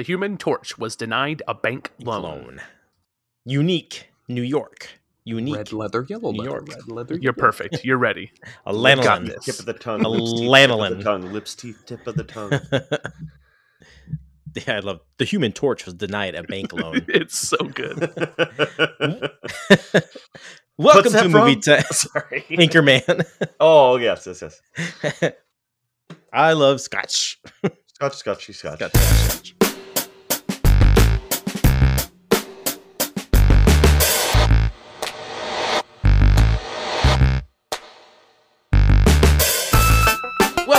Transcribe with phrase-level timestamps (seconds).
[0.00, 2.22] The Human Torch was denied a bank loan.
[2.22, 2.62] Loan.
[3.44, 4.88] Unique, New York.
[5.24, 5.56] Unique.
[5.56, 6.68] Red leather, yellow New leather, York.
[6.70, 7.18] red leather.
[7.20, 7.84] You're perfect.
[7.84, 8.32] You're ready.
[8.66, 9.42] A Got lanolin.
[9.42, 10.00] Tip of the tongue.
[10.00, 10.96] A tip of lanolin.
[10.96, 11.30] the tongue.
[11.34, 12.52] Lips, teeth, tip of the tongue.
[14.66, 17.04] yeah, I love the Human Torch was denied a bank loan.
[17.08, 18.00] it's so good.
[20.78, 21.60] Welcome that to movie from?
[21.60, 22.46] time, Sorry.
[22.52, 23.26] Anchorman.
[23.60, 24.60] Oh yes, yes,
[25.20, 25.32] yes.
[26.32, 27.38] I love Scotch.
[27.86, 28.78] Scotch, Scotchy, Scotch.
[28.78, 29.54] Scotch, Scotch.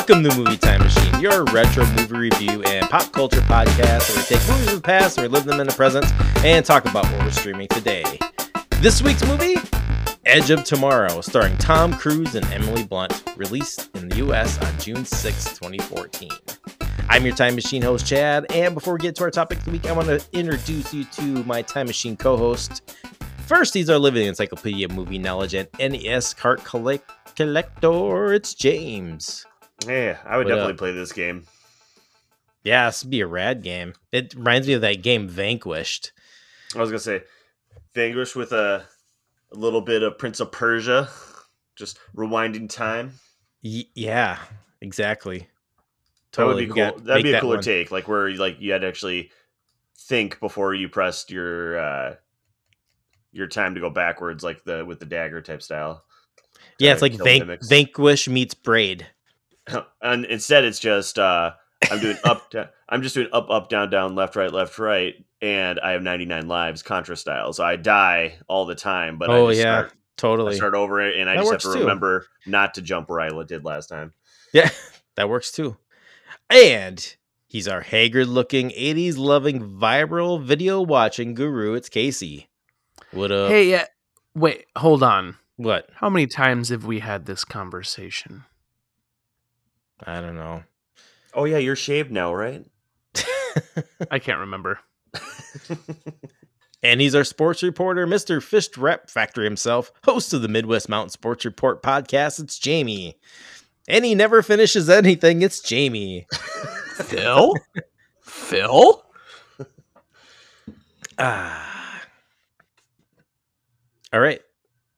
[0.01, 4.23] Welcome to Movie Time Machine, your retro movie review and pop culture podcast where we
[4.23, 6.11] take movies of the past or live them in the present
[6.43, 8.03] and talk about what we're streaming today.
[8.79, 9.57] This week's movie,
[10.25, 15.05] Edge of Tomorrow, starring Tom Cruise and Emily Blunt, released in the US on June
[15.05, 16.31] 6, 2014.
[17.07, 19.71] I'm your Time Machine host, Chad, and before we get to our topic of the
[19.71, 22.81] week, I want to introduce you to my Time Machine co host.
[23.45, 28.33] First, he's our living encyclopedia of movie knowledge and NES cart collect- collector.
[28.33, 29.45] It's James.
[29.87, 30.77] Yeah, I would What definitely up?
[30.79, 31.45] play this game.
[32.63, 33.93] Yeah, this would be a rad game.
[34.11, 36.11] It reminds me of that game Vanquished.
[36.75, 37.23] I was gonna say,
[37.95, 38.85] Vanquish with a,
[39.51, 41.09] a little bit of Prince of Persia,
[41.75, 43.13] just rewinding time.
[43.63, 44.37] Y- yeah,
[44.79, 45.47] exactly.
[46.33, 46.97] That would be cool.
[46.99, 49.31] That'd be a cooler take, like where like you had to actually
[49.97, 52.15] think before you pressed your uh
[53.33, 56.03] your time to go backwards, like the with the dagger type style.
[56.79, 59.07] Yeah, it's like Van- Vanquish meets Braid.
[60.01, 61.51] and instead it's just uh
[61.89, 65.15] I'm doing up da- I'm just doing up up down down left right left right
[65.41, 67.51] and I have 99 lives contra style.
[67.53, 70.55] So I die all the time, but oh I just yeah, start, I totally.
[70.55, 71.79] start over it and I That just have works to too.
[71.79, 74.13] remember not to jump where I did last time.
[74.53, 74.69] Yeah,
[75.15, 75.77] that works too.
[76.49, 77.15] And
[77.47, 81.73] he's our haggard looking, 80s loving, viral video watching guru.
[81.73, 82.49] It's Casey.
[83.11, 83.49] What up?
[83.49, 83.85] hey, yeah.
[84.35, 85.37] Wait, hold on.
[85.57, 85.89] What?
[85.95, 88.45] How many times have we had this conversation?
[90.05, 90.63] I don't know.
[91.33, 92.65] Oh yeah, you're shaved now, right?
[94.11, 94.79] I can't remember.
[96.83, 98.41] and he's our sports reporter, Mr.
[98.41, 102.39] Fished Rep Factory himself, host of the Midwest Mountain Sports Report podcast.
[102.41, 103.17] It's Jamie.
[103.87, 105.41] And he never finishes anything.
[105.41, 106.27] It's Jamie.
[106.95, 107.53] Phil?
[108.21, 109.03] Phil?
[111.17, 112.01] Ah.
[114.13, 114.41] All right.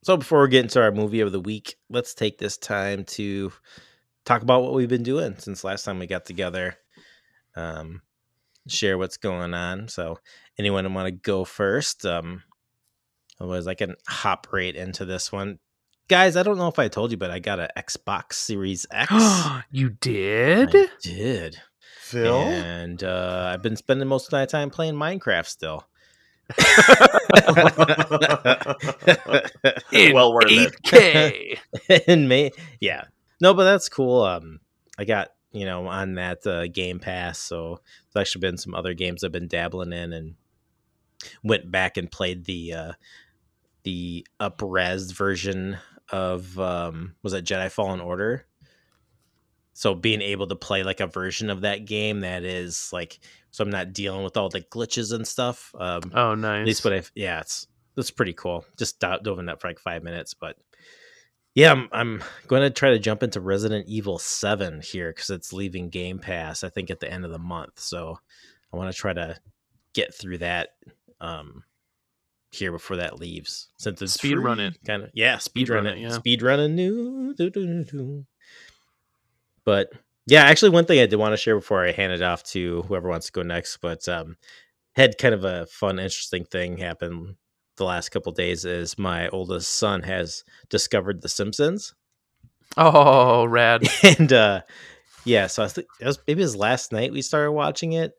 [0.03, 3.51] So before we get into our movie of the week, let's take this time to
[4.25, 6.77] talk about what we've been doing since last time we got together.
[7.55, 8.01] Um,
[8.67, 9.87] share what's going on.
[9.87, 10.19] So
[10.57, 12.05] anyone want to go first?
[12.05, 12.43] Um,
[13.39, 15.59] otherwise I can hop right into this one.
[16.09, 19.11] Guys, I don't know if I told you, but I got an Xbox Series X.
[19.71, 20.75] you did?
[20.75, 21.57] I did.
[21.99, 22.41] Phil?
[22.41, 25.87] And uh, I've been spending most of my time playing Minecraft still.
[30.13, 30.75] Well worth it.
[30.83, 32.03] 8K.
[32.07, 32.51] in May.
[32.79, 33.05] Yeah.
[33.43, 34.23] No, but that's cool.
[34.23, 34.61] Um,
[34.97, 37.81] I got you know on that uh, Game Pass, so
[38.13, 40.35] there's actually been some other games I've been dabbling in, and
[41.43, 42.91] went back and played the uh,
[43.83, 45.77] the upres version
[46.09, 48.45] of um, was that Jedi Fallen Order.
[49.73, 53.19] So being able to play like a version of that game that is like,
[53.51, 55.75] so I'm not dealing with all the glitches and stuff.
[55.77, 56.61] Um, Oh, nice.
[56.61, 57.67] at least what I've yeah, it's
[57.97, 58.63] it's pretty cool.
[58.77, 60.55] Just do- dove in that for like five minutes, but
[61.55, 65.53] yeah, I'm I'm going to try to jump into Resident Evil Seven here because it's
[65.53, 66.63] leaving Game Pass.
[66.63, 68.19] I think at the end of the month, so
[68.71, 69.37] I want to try to
[69.93, 70.69] get through that
[71.21, 71.63] um
[72.51, 73.69] here before that leaves.
[73.77, 74.77] Since it's Speed run it.
[74.85, 76.09] kind of yeah, speed, Speed run run it, it, yeah.
[76.09, 77.33] speed running new.
[77.35, 78.25] do, do, do.
[79.65, 79.89] But
[80.25, 82.83] yeah, actually, one thing I did want to share before I hand it off to
[82.83, 84.37] whoever wants to go next, but um,
[84.95, 87.37] had kind of a fun, interesting thing happen
[87.77, 88.65] the last couple days.
[88.65, 91.93] Is my oldest son has discovered The Simpsons,
[92.77, 93.87] Oh, rad.
[94.03, 94.61] and uh,
[95.25, 98.13] yeah, so I think it was maybe it was last night we started watching it,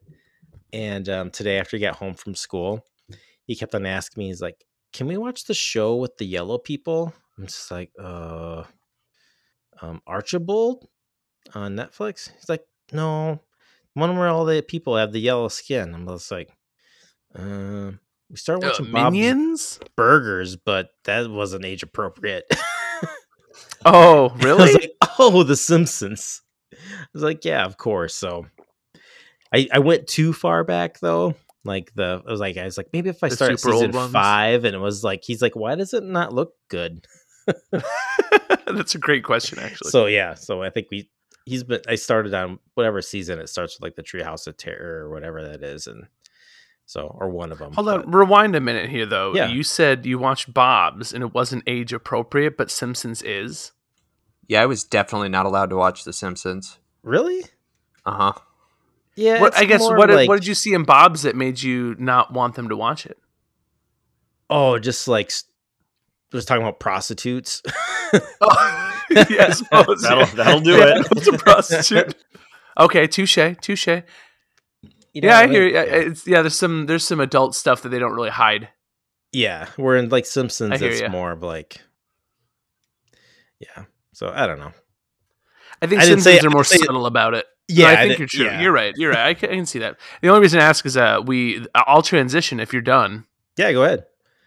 [0.71, 2.85] and um, today after he got home from school,
[3.45, 6.57] he kept on asking me, he's like, "Can we watch the show with the yellow
[6.57, 8.63] people?" I'm just like, "Uh,
[9.81, 10.87] um, Archibald
[11.53, 13.41] on Netflix." He's like, "No,
[13.93, 16.49] one where all the people have the yellow skin." I'm just like,
[17.35, 17.99] "Um."
[18.29, 19.79] We started Uh, watching Bob's Minions?
[19.95, 22.45] Burgers, but that wasn't age appropriate.
[23.87, 24.73] Oh, really?
[24.73, 26.41] like, oh, The Simpsons.
[26.73, 26.77] I
[27.13, 28.15] was like, yeah, of course.
[28.15, 28.47] So
[29.53, 31.35] I, I went too far back though.
[31.63, 33.75] Like the I was like, I was like, maybe if I The start at super
[33.75, 37.05] old season five, and it was like, he's like, why does it not look good?
[38.65, 39.91] That's a great question, actually.
[39.91, 41.09] So yeah, so I think we
[41.45, 41.81] he's been.
[41.87, 45.43] I started on whatever season it starts with, like the Treehouse of Terror or whatever
[45.43, 46.07] that is, and
[46.85, 47.73] so or one of them.
[47.73, 49.33] Hold on, rewind a minute here though.
[49.35, 49.47] Yeah.
[49.49, 53.71] You said you watched Bob's and it wasn't age appropriate, but Simpsons is.
[54.47, 56.77] Yeah, I was definitely not allowed to watch The Simpsons.
[57.03, 57.43] Really?
[58.05, 58.33] Uh huh.
[59.15, 59.41] Yeah.
[59.41, 61.35] What, it's I guess more what did- like- what did you see in Bob's that
[61.35, 63.17] made you not want them to watch it?
[64.49, 65.45] Oh, just like s-
[66.31, 67.61] was talking about prostitutes.
[68.39, 70.25] Oh, yeah, suppose, That'll- yeah.
[70.35, 71.07] that'll do Yeah, it.
[71.17, 72.15] It's a prostitute.
[72.79, 73.87] okay, touche, touche.
[75.15, 75.63] You Yeah, I know, hear.
[75.75, 75.97] like- you.
[76.11, 76.41] It's yeah.
[76.41, 78.69] There's some there's some adult stuff that they don't really hide.
[79.31, 80.73] Yeah, we're in like Simpsons.
[80.73, 81.07] I hear It's ya.
[81.09, 81.81] more of like,
[83.59, 83.85] yeah.
[84.13, 84.71] So I don't know.
[85.81, 87.45] I think I Simpsons say- are more say- subtle about it.
[87.67, 88.45] Yeah, No, I I think didn't- you're true.
[88.45, 88.61] yeah.
[88.61, 88.93] You're right.
[88.95, 89.27] You're right.
[89.27, 89.97] I can, I can see that.
[90.21, 93.25] The only reason I ask is uh, we I'll transition if you're done
[93.57, 94.05] Yeah, go ahead.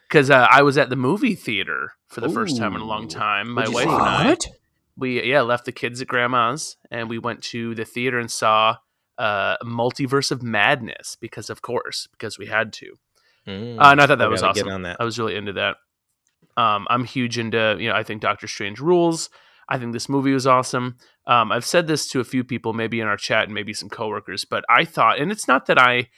[0.09, 3.09] because uh, I was at the movie theater for the first time in a long
[3.09, 3.51] time.
[3.51, 3.93] My wife see?
[3.95, 4.47] and I What?
[4.97, 8.77] we yeah left the kids at grandma's and we went to the theater and saw
[9.19, 12.95] uh, Multiverse of Madness because of course because we had to.
[13.47, 14.69] Mm, Uh, and I thought that was awesome.
[14.69, 14.97] On that.
[15.01, 15.77] I was really into that.
[16.57, 19.31] Um, I'm huge into, you know, I think Doctor Strange rules.
[19.69, 20.97] I think this movie was awesome.
[21.27, 23.89] Um, I've said this to a few people, maybe in our chat and maybe some
[23.91, 26.09] coworkers, but I thought, and it's not that I,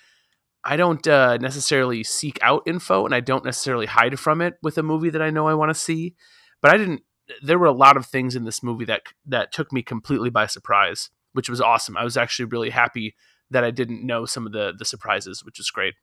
[0.62, 4.78] I don't uh, necessarily seek out info and I don't necessarily hide from it with
[4.78, 6.14] a movie that I know I want to see,
[6.62, 7.02] but I didn't.
[7.42, 10.46] There were a lot of things in this movie that that took me completely by
[10.46, 11.96] surprise, which was awesome.
[11.96, 13.14] I was actually really happy
[13.50, 15.94] that I didn't know some of the the surprises, which was great.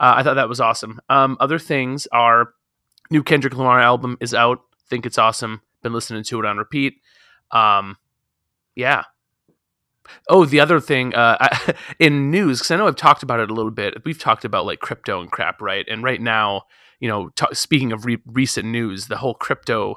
[0.00, 1.00] Uh, I thought that was awesome.
[1.08, 2.54] Um, other things are
[3.10, 4.60] new Kendrick Lamar album is out.
[4.88, 5.62] Think it's awesome.
[5.82, 6.94] Been listening to it on repeat.
[7.50, 7.96] Um,
[8.74, 9.04] yeah.
[10.28, 13.50] Oh, the other thing uh, I, in news, because I know I've talked about it
[13.50, 14.04] a little bit.
[14.04, 15.86] We've talked about like crypto and crap, right?
[15.88, 16.62] And right now,
[17.00, 19.96] you know, ta speaking of re- recent news, the whole crypto,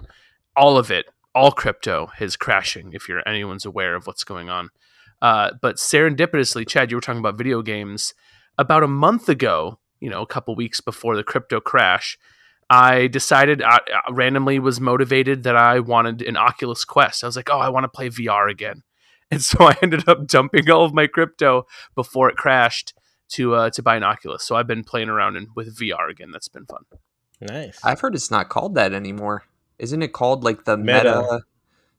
[0.56, 2.92] all of it, all crypto is crashing.
[2.94, 4.69] If you're anyone's aware of what's going on,
[5.22, 8.13] uh, but serendipitously, Chad, you were talking about video games
[8.57, 9.80] about a month ago.
[10.00, 12.18] You know, a couple weeks before the crypto crash,
[12.72, 17.24] I decided I, I randomly was motivated that I wanted an Oculus Quest.
[17.24, 18.83] I was like, oh, I want to play VR again.
[19.33, 22.94] And so I ended up dumping all of my crypto before it crashed
[23.30, 24.44] to uh, to buy an Oculus.
[24.44, 26.31] So I've been playing around in, with VR again.
[26.31, 26.83] That's been fun.
[27.39, 27.80] nice.
[27.81, 29.45] I've heard it's not called that anymore.
[29.81, 31.42] Isn't it called like the meta, Meta.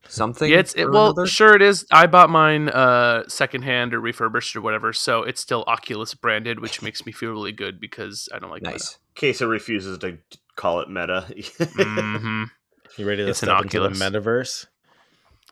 [0.08, 0.50] something?
[0.50, 1.26] Yeah, it's it, well, another?
[1.26, 1.84] sure it is.
[1.90, 6.80] I bought mine uh, secondhand or refurbished or whatever, so it's still Oculus branded, which
[6.80, 8.98] makes me feel really good because I don't like nice.
[9.18, 10.18] Queso refuses to
[10.56, 11.26] call it meta.
[11.58, 12.44] hmm
[12.96, 13.98] you ready to it's an step into the Oculus.
[14.00, 14.66] metaverse?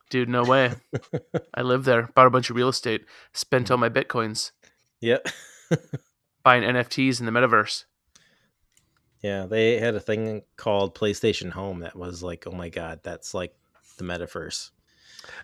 [0.09, 0.73] Dude, no way.
[1.55, 2.11] I live there.
[2.15, 3.05] Bought a bunch of real estate.
[3.33, 4.53] Spent all my bitcoins
[5.01, 5.27] Yep.
[6.45, 7.85] buying NFTs in the metaverse.
[9.23, 13.35] Yeah, they had a thing called PlayStation Home that was like, oh my god, that's
[13.35, 13.55] like
[13.99, 14.71] the metaverse.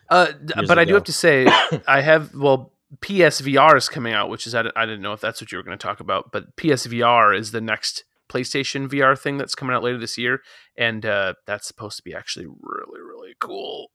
[0.09, 0.33] Uh,
[0.67, 1.47] but I do have to say,
[1.87, 5.41] I have well, PSVR is coming out, which is I, I didn't know if that's
[5.41, 9.39] what you were going to talk about, but PSVR is the next PlayStation VR thing
[9.39, 10.43] that's coming out later this year,
[10.77, 13.91] and uh, that's supposed to be actually really really cool.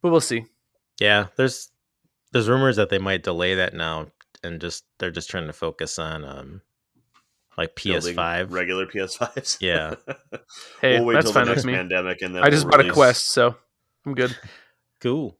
[0.00, 0.46] But we'll see.
[0.98, 1.70] Yeah, there's
[2.32, 4.08] there's rumors that they might delay that now
[4.42, 6.62] and just they're just trying to focus on um
[7.58, 8.50] like PS5.
[8.52, 9.58] regular PS5s.
[9.60, 9.96] Yeah.
[10.80, 11.74] Hey, we'll wait that's fine the next with me.
[11.74, 13.56] pandemic, and then I just we'll bought a Quest, so
[14.06, 14.34] I'm good.
[15.00, 15.36] Cool.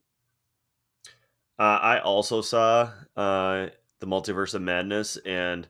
[1.57, 3.67] Uh, I also saw uh,
[3.99, 5.67] the Multiverse of Madness, and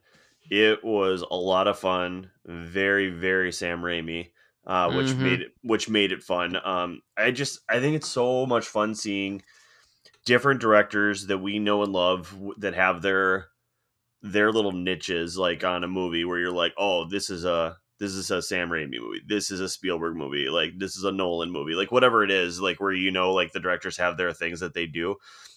[0.50, 2.32] it was a lot of fun.
[2.46, 4.32] Very, very Sam Raimi,
[4.68, 5.20] uh, which Mhm.
[5.20, 6.56] made it which made it fun.
[6.64, 9.42] Um, I just I think it's so much fun seeing
[10.26, 13.48] different directors that we know and love that have their
[14.22, 18.14] their little niches like on a movie where you're like, oh, this is a this
[18.14, 19.22] is a Sam Raimi movie.
[19.28, 20.50] This is a Spielberg movie.
[20.50, 21.74] Like this is a Nolan movie.
[21.74, 24.74] Like whatever it is, like where you know like the directors have their things that
[24.74, 25.16] they do.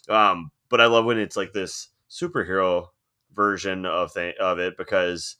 [0.08, 2.88] Um, but I love when it's like this superhero
[3.32, 5.36] version of thing of it because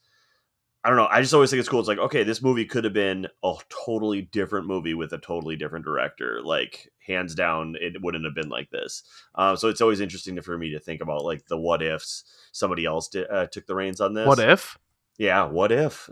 [0.84, 1.08] I don't know.
[1.10, 1.78] I just always think it's cool.
[1.78, 3.54] It's like, okay, this movie could have been a
[3.86, 6.40] totally different movie with a totally different director.
[6.42, 9.04] Like, hands down, it wouldn't have been like this.
[9.36, 12.24] Um, so it's always interesting to, for me to think about like the what ifs
[12.52, 14.26] somebody else did, uh, took the reins on this.
[14.26, 14.78] What if?
[15.18, 16.08] Yeah, what if?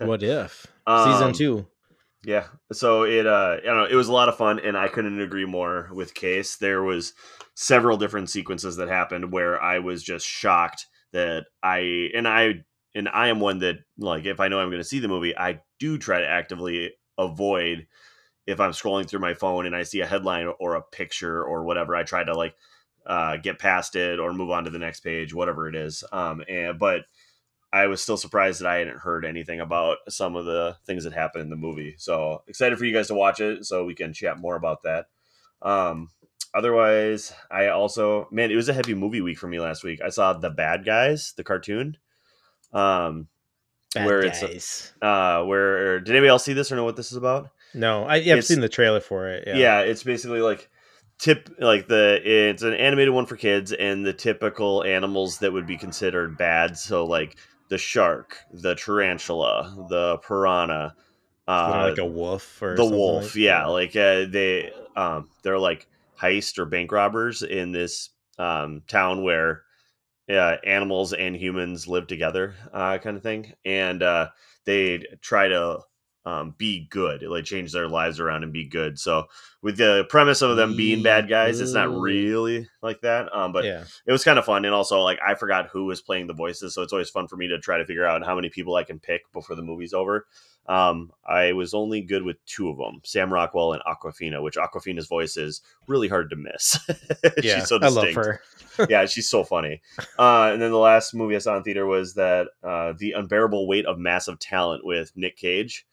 [0.00, 0.66] What if?
[0.86, 1.66] Um, Season 2.
[2.24, 2.46] Yeah.
[2.72, 5.20] So it uh I don't know, it was a lot of fun and I couldn't
[5.20, 6.56] agree more with Case.
[6.56, 7.14] There was
[7.54, 12.64] several different sequences that happened where I was just shocked that I and I
[12.94, 15.36] and I am one that like if I know I'm going to see the movie,
[15.36, 17.86] I do try to actively avoid
[18.46, 21.64] if I'm scrolling through my phone and I see a headline or a picture or
[21.64, 22.54] whatever, I try to like
[23.06, 26.04] uh, get past it or move on to the next page, whatever it is.
[26.12, 27.04] Um, and but
[27.72, 31.12] I was still surprised that I hadn't heard anything about some of the things that
[31.12, 31.94] happened in the movie.
[31.98, 35.06] So excited for you guys to watch it so we can chat more about that.
[35.62, 36.10] Um,
[36.52, 40.00] otherwise, I also man, it was a heavy movie week for me last week.
[40.02, 41.96] I saw the Bad Guys, the cartoon.
[42.72, 43.28] Um,
[43.94, 47.18] Bad where it's uh, where did anybody else see this or know what this is
[47.18, 47.50] about?
[47.74, 49.44] no, I, yeah, I've it's- seen the trailer for it.
[49.46, 49.56] Yeah.
[49.56, 49.80] Yeah.
[49.80, 50.70] it's basically like
[51.18, 55.66] tip like the it's an animated one for kids and the typical animals that would
[55.66, 56.78] be considered bad.
[56.78, 57.36] So like
[57.68, 60.94] the shark, the tarantula, the piranha,
[61.48, 63.24] uh, like a wolf or the wolf.
[63.24, 65.86] like- yeah, like uh, they um they're like
[66.18, 69.62] heist or bank robbers in this um town where
[70.30, 74.28] uh, animals and humans live together, uh, kind of thing, and uh,
[74.64, 75.80] they try to
[76.24, 78.98] um, be good, like change their lives around and be good.
[78.98, 79.26] So
[79.60, 83.34] with the premise of them being bad guys, it's not really like that.
[83.34, 83.84] Um, but yeah.
[84.06, 86.74] it was kind of fun, and also like I forgot who was playing the voices,
[86.74, 88.84] so it's always fun for me to try to figure out how many people I
[88.84, 90.26] can pick before the movie's over.
[90.66, 95.08] Um, I was only good with two of them, Sam Rockwell and Awkwafina, which Awkwafina's
[95.08, 96.78] voice is really hard to miss.
[97.42, 98.40] Yeah, she's so I love distinct.
[98.76, 98.86] her.
[98.88, 99.80] yeah, she's so funny.
[100.18, 103.66] Uh, and then the last movie I saw in theater was that uh, the unbearable
[103.66, 105.86] weight of massive talent with Nick Cage,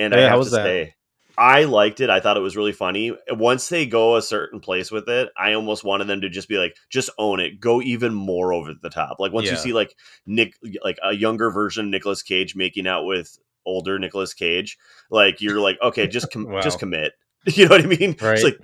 [0.00, 0.64] and I yeah, how have was to that?
[0.64, 0.94] say.
[1.38, 2.10] I liked it.
[2.10, 3.16] I thought it was really funny.
[3.30, 6.58] Once they go a certain place with it, I almost wanted them to just be
[6.58, 7.60] like, just own it.
[7.60, 9.20] Go even more over the top.
[9.20, 9.94] Like once you see like
[10.26, 10.54] Nick,
[10.84, 14.76] like a younger version of Nicolas Cage making out with older Nicolas Cage,
[15.10, 16.60] like you're like, okay, just com- Wow.
[16.60, 17.12] just commit.
[17.54, 18.16] You know what I mean?
[18.20, 18.34] Right.
[18.34, 18.58] It's like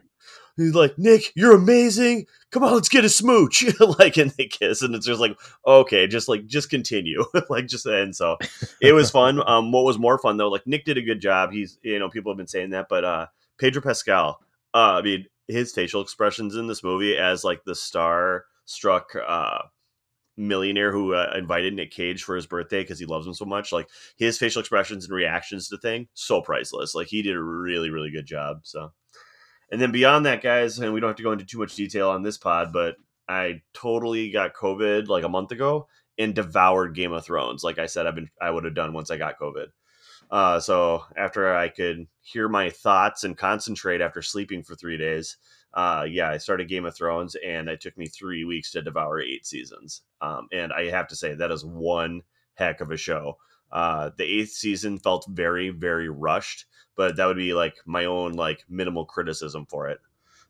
[0.57, 2.27] he's like, Nick, you're amazing.
[2.51, 3.65] Come on, let's get a smooch.
[3.99, 7.25] like, and they kiss, and it's just like, okay, just like, just continue.
[7.51, 8.37] like, just and so
[8.81, 9.43] it was fun.
[9.47, 11.53] Um, what was more fun though, like Nick did a good job.
[11.53, 13.27] He's, you know, people have been saying that, but uh,
[13.59, 14.41] Pedro Pascal,
[14.75, 19.59] uh, I mean, his facial expressions in this movie as like the star struck uh
[20.37, 23.73] millionaire who uh, invited Nick Cage for his birthday because he loves him so much.
[23.73, 26.95] Like his facial expressions and reactions to thing, so priceless.
[26.95, 28.61] Like he did a really, really good job.
[28.63, 28.93] So,
[29.70, 32.11] and then beyond that, guys, and we don't have to go into too much detail
[32.11, 32.96] on this pod, but
[33.28, 37.64] I totally got COVID like a month ago and devoured Game of Thrones.
[37.64, 39.66] Like I said, I've been I would have done once I got COVID.
[40.30, 45.37] Uh, so after I could hear my thoughts and concentrate after sleeping for three days,
[45.75, 49.20] uh, yeah, I started Game of Thrones, and it took me three weeks to devour
[49.20, 50.02] eight seasons.
[50.20, 52.23] Um, and I have to say that is one
[52.54, 53.37] heck of a show.
[53.73, 58.32] Uh, the eighth season felt very, very rushed, but that would be like my own
[58.32, 59.99] like minimal criticism for it.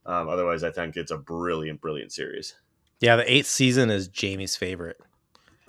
[0.04, 2.54] Um, otherwise, I think it's a brilliant, brilliant series.
[3.00, 4.99] Yeah, the eighth season is Jamie's favorite.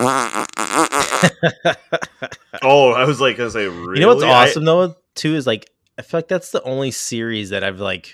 [2.62, 4.00] Oh, I was like gonna say, really?
[4.00, 6.90] You know what's I- awesome though too is like I feel like that's the only
[6.90, 8.12] series that I've like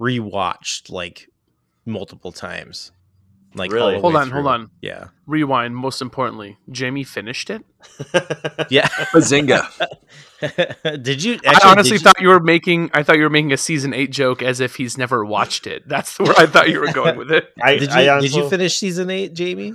[0.00, 1.28] rewatched like
[1.84, 2.92] multiple times.
[3.54, 3.98] Like Really?
[4.00, 4.70] Hold way on, hold on.
[4.82, 5.08] Yeah.
[5.26, 5.74] Rewind.
[5.76, 7.64] Most importantly, Jamie finished it.
[8.68, 8.88] Yeah.
[9.14, 9.64] Bazinga.
[11.02, 12.90] did you I honestly did you- thought you were making.
[12.92, 15.86] I thought you were making a season eight joke as if he's never watched it.
[15.88, 17.52] That's where I thought you were going with it.
[17.62, 19.74] I, did I you, did you finish season eight, Jamie?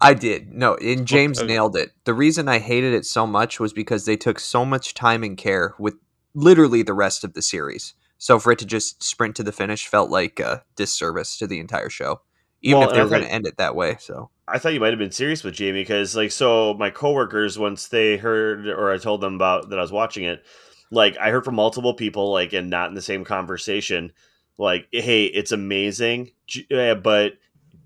[0.00, 0.52] I did.
[0.52, 1.46] No, and James okay.
[1.46, 1.90] nailed it.
[2.04, 5.36] The reason I hated it so much was because they took so much time and
[5.36, 5.94] care with
[6.34, 7.94] literally the rest of the series.
[8.16, 11.60] So for it to just sprint to the finish felt like a disservice to the
[11.60, 12.22] entire show,
[12.64, 13.96] even Well, if they were going to end it that way.
[14.00, 17.58] So I thought you might have been serious with Jamie because, like, so my coworkers,
[17.58, 20.42] once they heard or I told them about that I was watching it,
[20.90, 24.12] like, I heard from multiple people, like, and not in the same conversation,
[24.56, 26.30] like, hey, it's amazing,
[26.74, 27.34] uh, but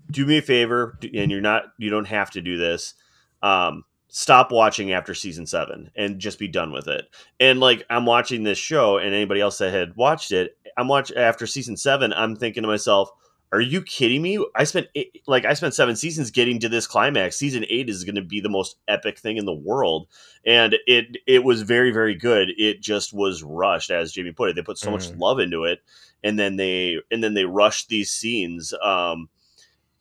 [0.09, 2.93] do me a favor, and you're not, you don't have to do this.
[3.41, 7.05] Um, stop watching after season seven and just be done with it.
[7.39, 11.11] And like, I'm watching this show, and anybody else that had watched it, I'm watch
[11.11, 12.13] after season seven.
[12.13, 13.11] I'm thinking to myself,
[13.51, 14.43] are you kidding me?
[14.55, 17.35] I spent eight, like I spent seven seasons getting to this climax.
[17.35, 20.07] Season eight is going to be the most epic thing in the world,
[20.45, 22.49] and it it was very very good.
[22.57, 24.55] It just was rushed, as Jamie put it.
[24.55, 25.19] They put so much Mhm.
[25.19, 25.79] love into it,
[26.23, 28.73] and then they and then they rushed these scenes.
[28.83, 29.29] Um,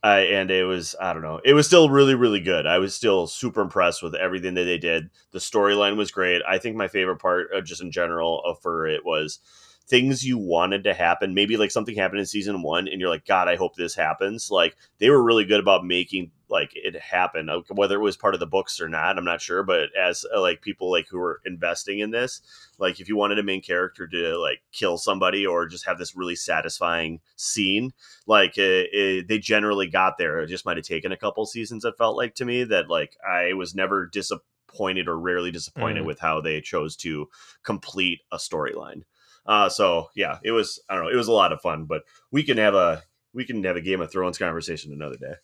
[0.03, 1.41] I, and it was I don't know.
[1.45, 2.67] It was still really really good.
[2.67, 5.11] I was still super impressed with everything that they did.
[5.33, 6.43] The storyline was great.
[6.49, 9.41] I think my favorite part, uh, just in general, uh, for it was
[9.89, 11.33] things you wanted to happen.
[11.35, 14.51] Maybe like something happened in season one, and you're like, God, I hope this happens.
[14.51, 17.49] Like they were really good about making like it happen.
[17.71, 19.63] Whether it was part of the books or not, I'm not sure.
[19.63, 22.41] But as uh, like people like who were investing in this,
[22.79, 26.17] like if you wanted a main character to like kill somebody or just have this
[26.17, 27.93] really satisfying scene,
[28.27, 30.41] like uh, uh, they generally got there.
[30.41, 31.85] It just might have taken a couple seasons.
[31.85, 36.07] It felt like to me that like I was never disappointed or rarely disappointed Mhm.
[36.07, 37.29] with how they chose to
[37.63, 39.03] complete a storyline.
[39.49, 41.87] Uh, so yeah, it was I don't know, it was a lot of fun.
[41.87, 43.03] But we can have a
[43.33, 45.35] we can have a Game of Thrones conversation another day.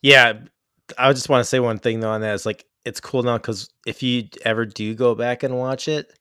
[0.00, 0.34] Yeah,
[0.96, 3.36] I just want to say one thing though on that is like it's cool now
[3.36, 6.16] because if you ever do go back and watch it,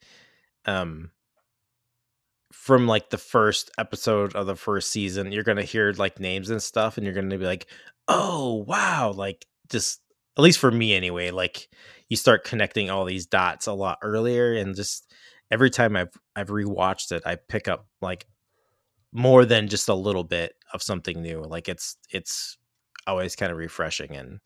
[0.66, 1.12] um,
[2.52, 6.62] from like the first episode of the first season, you're gonna hear like names and
[6.62, 7.68] stuff, and you're gonna be like,
[8.08, 10.02] "Oh wow!" Like just
[10.38, 11.30] at least for me anyway.
[11.30, 11.70] Like
[12.10, 15.12] you start connecting all these dots a lot earlier, and just
[15.52, 18.26] every time I've I've rewatched it, I pick up like
[19.12, 21.42] more than just a little bit of something new.
[21.44, 22.58] Like it's it's
[23.06, 24.40] always kind of refreshing, and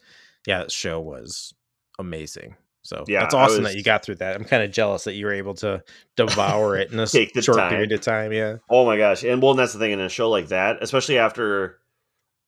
[0.47, 1.53] yeah, that show was
[1.99, 2.55] amazing.
[2.83, 4.35] So Yeah, that's awesome was- that you got through that.
[4.35, 5.83] I'm kind of jealous that you were able to
[6.15, 7.71] devour it in a Take the short time.
[7.71, 8.31] period of time.
[8.31, 8.57] Yeah.
[8.69, 9.23] Oh my gosh.
[9.23, 11.79] And well, and that's the thing in a show like that, especially after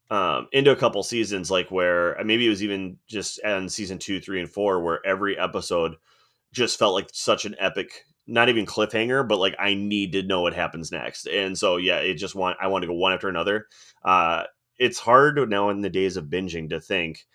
[0.09, 3.97] um into a couple seasons, like where uh, maybe it was even just on season
[3.97, 5.95] two, three, and four, where every episode
[6.53, 10.41] just felt like such an epic, not even cliffhanger, but like I need to know
[10.41, 11.27] what happens next.
[11.27, 13.67] And so yeah, it just want I want to go one after another.
[14.03, 14.43] Uh
[14.79, 17.25] it's hard now in the days of binging to think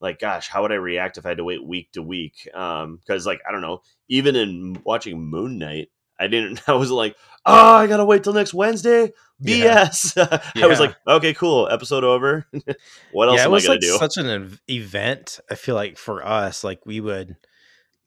[0.00, 2.96] like gosh how would i react if i had to wait week to week um
[2.96, 7.14] because like i don't know even in watching moon knight i didn't i was like
[7.46, 9.86] oh i gotta wait till next wednesday Yeah.
[9.86, 12.46] bs i was like okay cool episode over
[13.12, 15.38] what else yeah, it am was i gonna like do such an ev- event.
[15.48, 17.36] I feel like for us, like we would,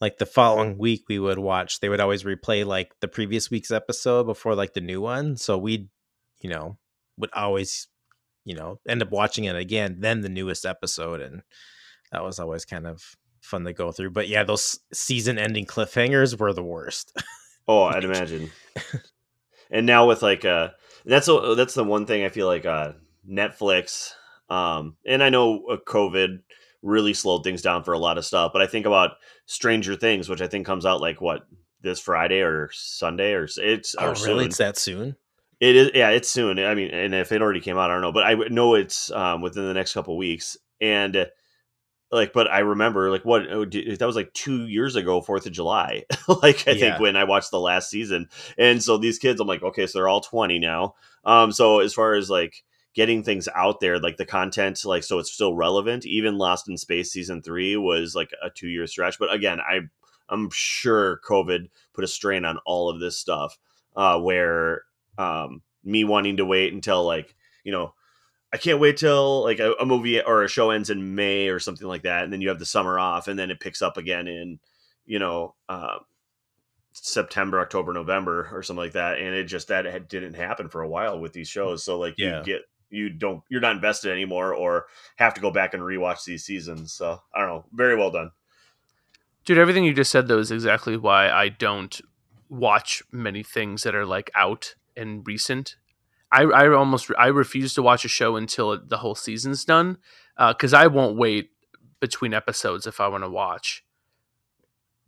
[0.01, 1.79] like the following week, we would watch.
[1.79, 5.37] They would always replay like the previous week's episode before like the new one.
[5.37, 5.89] So we,
[6.41, 6.79] you know,
[7.17, 7.87] would always,
[8.43, 11.43] you know, end up watching it again, then the newest episode, and
[12.11, 14.09] that was always kind of fun to go through.
[14.09, 17.15] But yeah, those season-ending cliffhangers were the worst.
[17.67, 18.49] Oh, I'd imagine.
[19.69, 20.69] and now with like uh
[21.05, 22.93] that's a, that's the one thing I feel like uh
[23.29, 24.13] Netflix
[24.49, 26.39] um and I know uh, COVID
[26.81, 29.11] really slowed things down for a lot of stuff, but I think about
[29.45, 31.47] Stranger Things, which I think comes out like what
[31.81, 34.25] this Friday or Sunday or it's oh, or really?
[34.25, 34.39] soon.
[34.45, 35.15] It's that soon?
[35.59, 36.57] It is yeah, it's soon.
[36.59, 39.11] I mean, and if it already came out, I don't know, but I know it's
[39.11, 41.25] um within the next couple weeks and uh,
[42.11, 45.51] like but i remember like what oh, that was like two years ago fourth of
[45.51, 46.03] july
[46.41, 46.79] like i Yeah.
[46.79, 49.99] think when i watched the last season and so these kids i'm like okay so
[49.99, 54.17] they're all 20 now um so as far as like getting things out there like
[54.17, 58.31] the content like so it's still relevant even lost in space season three was like
[58.43, 59.79] a two year stretch but again i
[60.29, 63.57] i'm sure covid put a strain on all of this stuff
[63.95, 64.83] uh where
[65.17, 67.93] um me wanting to wait until like you know
[68.53, 71.57] I can't wait till like a, a movie or a show ends in May or
[71.57, 73.95] something like that, and then you have the summer off, and then it picks up
[73.95, 74.59] again in,
[75.05, 75.99] you know, uh,
[76.93, 79.19] September, October, November, or something like that.
[79.19, 81.83] And it just that had, didn't happen for a while with these shows.
[81.83, 82.39] So like Yeah.
[82.39, 86.25] you get you don't you're not invested anymore, or have to go back and rewatch
[86.25, 86.93] these seasons.
[86.93, 87.65] So I don't know.
[87.73, 88.31] Very well done.
[89.45, 91.99] Dude, everything you just said though is exactly why I don't
[92.49, 95.77] watch many things that are like out and recent.
[96.31, 99.97] I, I almost I refuse to watch a show until the whole season's done
[100.37, 101.49] because I won't wait
[101.99, 103.83] between episodes if I want to watch.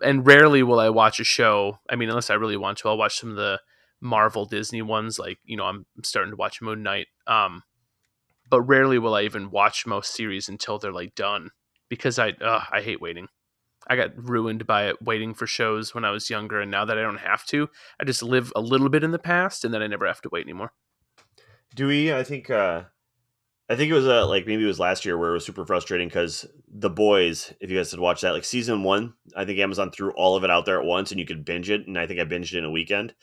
[0.02, 1.80] And rarely will I watch a show.
[1.90, 3.62] I mean, unless I really want to, I'll watch some of the
[4.02, 5.18] Marvel Disney ones.
[5.20, 7.08] Like you know, I'm starting to watch Moon Knight.
[7.28, 7.64] Um,
[8.54, 11.50] but rarely will I even watch most series until they're like done
[11.90, 13.30] because I uh, I hate waiting.
[13.88, 16.96] I got ruined by it waiting for shows when I was younger, and now that
[16.96, 17.68] I don't have to,
[18.00, 20.30] I just live a little bit in the past, and then I never have to
[20.32, 20.72] wait anymore.
[21.74, 22.14] Do we?
[22.14, 22.52] I think.
[22.52, 22.84] uh
[23.68, 25.66] I think it was uh, like maybe it was last year where it was super
[25.66, 27.56] frustrating because the boys.
[27.60, 30.44] If you guys had watched that, like season one, I think Amazon threw all of
[30.44, 31.88] it out there at once, and you could binge it.
[31.88, 33.16] And I think I binged it in a weekend.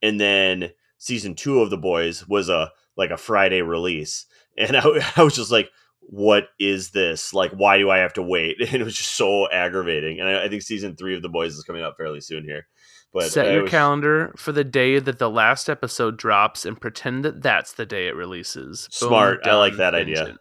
[0.00, 4.26] And then season two of the boys was a like a Friday release,
[4.58, 7.32] and I, I was just like, "What is this?
[7.34, 10.20] Like, why do I have to wait?" And it was just so aggravating.
[10.20, 12.66] And I, I think season three of the boys is coming up fairly soon here.
[13.12, 16.80] But Set I your was- calendar for the day that the last episode drops, and
[16.80, 18.88] pretend that that's the day it releases.
[19.00, 19.46] Boom, Smart.
[19.46, 20.36] I like that binge idea.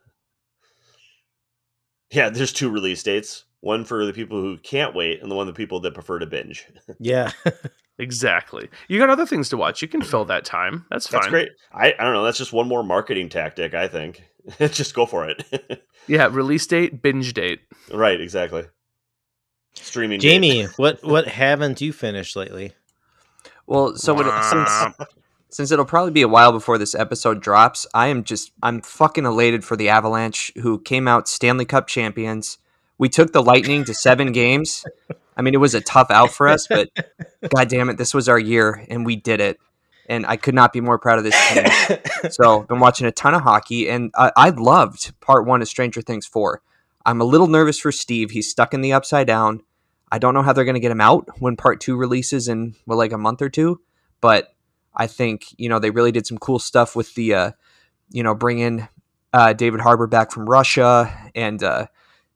[2.12, 3.46] Yeah, there's two release dates.
[3.62, 6.26] One for the people who can't wait, and the one the people that prefer to
[6.26, 6.66] binge.
[7.00, 7.32] Yeah.
[7.98, 8.70] Exactly.
[8.88, 9.82] You got other things to watch.
[9.82, 10.86] You can fill that time.
[10.90, 11.22] That's fine.
[11.22, 11.50] That's great.
[11.74, 12.24] I, I don't know.
[12.24, 13.74] That's just one more marketing tactic.
[13.74, 14.24] I think.
[14.60, 15.44] just go for it.
[16.08, 16.30] Yeah.
[16.32, 17.62] Release date, binge date.
[17.92, 18.22] right.
[18.22, 18.66] Exactly.
[19.74, 20.20] Streaming.
[20.20, 22.74] Jamie, what what haven't you finished lately?
[23.66, 25.10] Well, so what, since
[25.50, 29.26] since it'll probably be a while before this episode drops, I am just I'm fucking
[29.26, 32.60] elated for the Avalanche who came out Stanley Cup champions.
[33.00, 34.86] We took the Lightning to seven games.
[35.38, 36.90] I mean, it was a tough out for us, but
[37.56, 39.60] god damn it, this was our year and we did it.
[40.08, 41.66] And I could not be more proud of this team.
[42.30, 46.02] so been watching a ton of hockey and I, I loved part one of stranger
[46.02, 46.62] things 4
[47.06, 49.62] i'm a little nervous for steve he's stuck in the upside down
[50.12, 52.76] i don't know how they're going to get him out when part two releases in
[52.86, 53.82] well like a month or two
[54.22, 54.54] but
[54.96, 57.52] i think you know they really did some cool stuff with the uh
[58.12, 58.88] you know bringing
[59.34, 61.86] uh david harbour back from russia and uh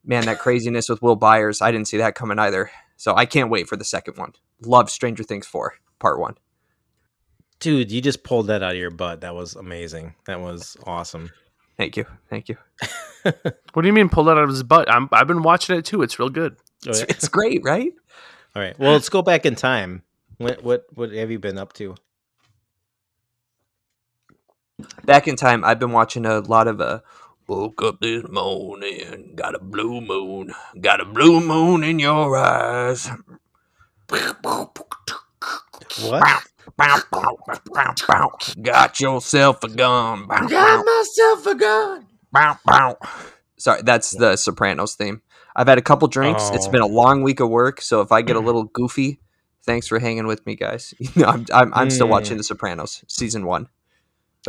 [0.04, 3.50] man that craziness with will byers i didn't see that coming either so i can't
[3.50, 6.36] wait for the second one love stranger things 4 part one
[7.60, 9.20] Dude, you just pulled that out of your butt.
[9.20, 10.16] That was amazing.
[10.28, 11.30] That was awesome.
[11.76, 12.56] Thank you, thank you.
[13.74, 14.90] What do you mean pulled it out of his butt?
[14.90, 16.02] I'm, I've been watching it too.
[16.04, 16.56] It's real good.
[16.88, 17.06] Oh, It's, yeah.
[17.10, 17.92] it's great, right?
[18.56, 18.80] All right.
[18.80, 20.04] Well, let's go back in time.
[20.38, 21.96] What what what have you been up to?
[25.04, 27.02] Back in time, I've been watching a lot of uh,
[27.50, 33.10] Woke up this morning, got a blue moon, got a blue moon in your eyes.
[35.96, 36.34] What?
[38.62, 40.28] Got yourself a gun.
[40.48, 42.08] Got myself a gun.
[43.58, 45.22] Sorry, that's the Sopranos theme.
[45.56, 46.52] I've had a couple drinks.
[46.52, 49.22] It's been a long week of work, so if I get a little goofy,
[49.66, 50.94] thanks for hanging with me, guys.
[51.18, 52.12] I'm, I'm, I'm still Mm.
[52.12, 53.68] watching The Sopranos season one.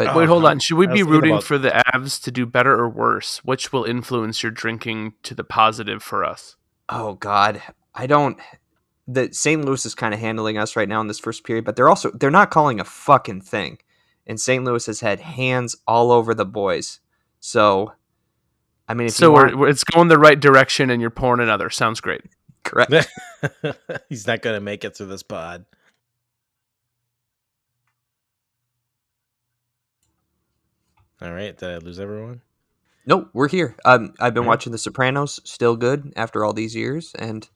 [0.05, 0.49] But Oh, Wait, hold huh.
[0.49, 0.59] on.
[0.61, 3.39] Should we be rooting about- for the Avs to do better or worse?
[3.45, 6.57] Which will influence your drinking to the positive for us?
[6.89, 7.61] oh god,
[7.95, 8.39] I don't.
[9.07, 9.65] The St.
[9.65, 12.11] Louis is kind of handling us right now in this first period, but they're also
[12.13, 13.79] they're not calling a fucking thing,
[14.27, 14.65] and St.
[14.65, 17.01] Louis has had hands all over the boys.
[17.41, 17.93] So,
[18.89, 21.43] I mean, if so you want, we're- it's going the right direction, and you're pouring
[21.43, 21.69] another.
[21.71, 22.23] Sounds great.
[22.65, 22.93] correct.
[24.09, 25.65] He's not gonna make it through this pod.
[31.23, 32.41] All right, did I lose everyone?
[33.07, 33.77] No, we're here.
[33.85, 34.49] Um, I've been Yeah.
[34.49, 37.49] watching The Sopranos, still good after all these years, and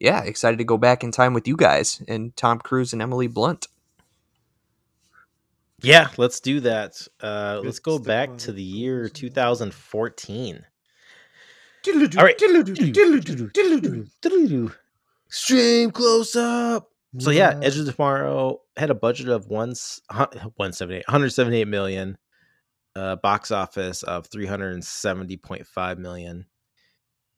[0.00, 3.26] yeah, excited to go back in time with you guys and Tom Cruise and Emily
[3.26, 3.68] Blunt.
[5.82, 7.06] Yeah, let's do that.
[7.20, 10.64] Uh, let's go back to the year 2014.
[11.86, 12.38] All right.
[15.28, 16.90] Stream close up.
[17.18, 22.18] So yeah, Edge of Tomorrow had a budget of one s- 178 178 million,
[22.96, 26.46] uh, box office of 370.5 million.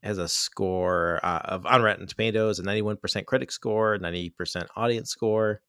[0.03, 5.61] Has a score uh, of on Rotten Tomatoes, a 91% critic score, 90% audience score.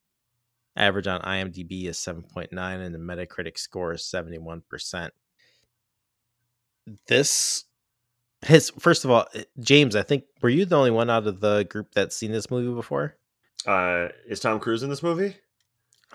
[0.75, 5.10] Average on IMDb is 7.9, and the Metacritic score is 71%.
[7.08, 7.65] This
[8.45, 11.39] his first of all, eh, James, I think were you the only one out of
[11.39, 13.17] the group that's seen this movie before?
[13.65, 15.36] Uh, is Tom Cruise in this movie?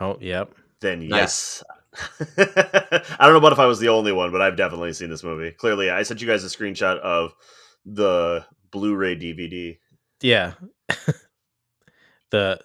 [0.00, 0.54] Oh, yep.
[0.80, 1.62] Then Nice.
[1.96, 3.16] Yes.
[3.18, 5.24] I don't know about if I was the only one, but I've definitely seen this
[5.24, 5.50] movie.
[5.52, 7.34] Clearly, I sent you guys a screenshot of
[7.84, 9.78] the Blu-ray DVD.
[10.20, 10.54] Yeah.
[12.30, 12.60] the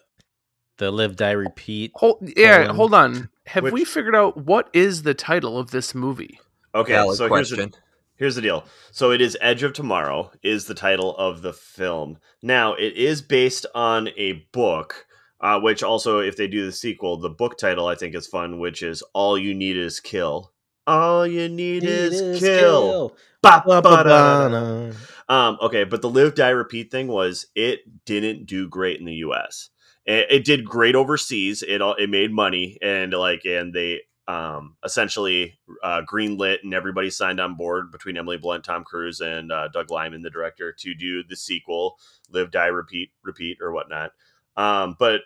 [0.78, 1.92] the live die repeat.
[1.96, 3.30] Hold, yeah, Um, hold on.
[3.46, 6.40] Have we figured out what is the title of this movie?
[6.74, 7.72] Okay, Valid so here's the,
[8.16, 8.64] here's the deal.
[8.92, 12.20] So it is Edge of Tomorrow is the title of the film.
[12.42, 15.06] Now it is based on a book,
[15.42, 18.60] uh, which also, if they do the sequel, the book title I think is fun,
[18.60, 20.52] which is "All You Need Is Kill."
[20.90, 23.16] All you need is kill.
[23.44, 24.92] Ba, ba, da, da, da.
[25.30, 29.14] Um, okay, but the live die repeat thing was it didn't do great in the
[29.16, 29.70] U.S.
[30.06, 31.62] It, it did great overseas.
[31.62, 37.12] It all it made money and like and they um essentially uh, greenlit and everybody
[37.12, 40.96] signed on board between Emily Blunt, Tom Cruise, and uh, Doug Liman, the director, to
[40.96, 41.98] do the sequel,
[42.32, 44.12] live die repeat repeat or whatnot.
[44.60, 45.22] Um, but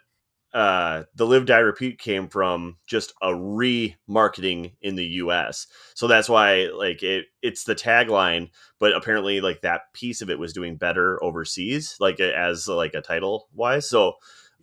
[0.54, 5.66] uh, the live die repeat came from just a remarketing in the U.S.
[5.96, 10.38] So that's why like it it's the tagline but apparently like that piece of it
[10.38, 14.14] was doing better overseas like as like a title wise so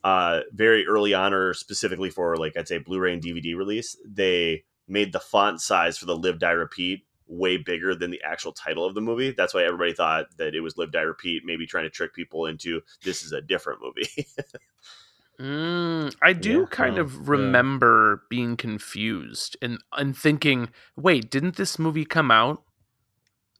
[0.04, 4.62] uh very early on or specifically for like i'd say blu-ray and dvd release they
[4.86, 8.84] made the font size for the live die repeat way bigger than the actual title
[8.84, 11.84] of the movie that's why everybody thought that it was live die repeat maybe trying
[11.84, 14.26] to trick people into this is a different movie
[15.40, 17.30] Mm, I do Yeah, kind huh, of yeah.
[17.30, 22.62] remember being confused and and thinking, wait, didn't this movie come out?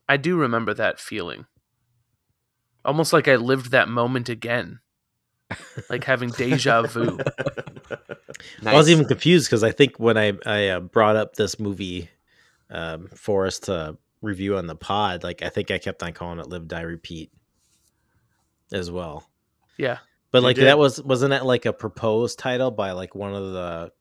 [0.09, 1.47] I do remember that feeling.
[2.85, 4.81] Almost like I lived that moment again.
[5.89, 7.19] like having deja vu.
[8.71, 8.91] I was Nice.
[8.91, 12.11] even confused because I think when I I uh, brought up this movie
[12.71, 16.39] um, for us to review on the pod, like I think I kept on calling
[16.39, 17.31] it "Live Die Repeat"
[18.73, 19.29] as well.
[19.77, 19.99] Yeah.
[20.33, 20.67] But like did.
[20.67, 23.93] that was wasn't that like a proposed title by like one of the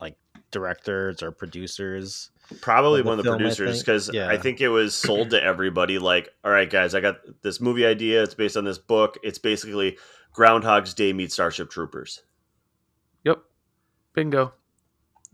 [0.00, 0.16] like
[0.50, 2.30] directors or producers?
[2.60, 3.84] probably of one of the film, producers think.
[3.86, 4.28] because Yeah.
[4.28, 7.84] I think it was sold to everybody like all right guys i got this movie
[7.84, 9.98] idea it's based on this book it's basically
[10.32, 12.22] groundhog's day meets starship troopers
[13.24, 13.38] Yep.
[14.14, 14.52] Bingo.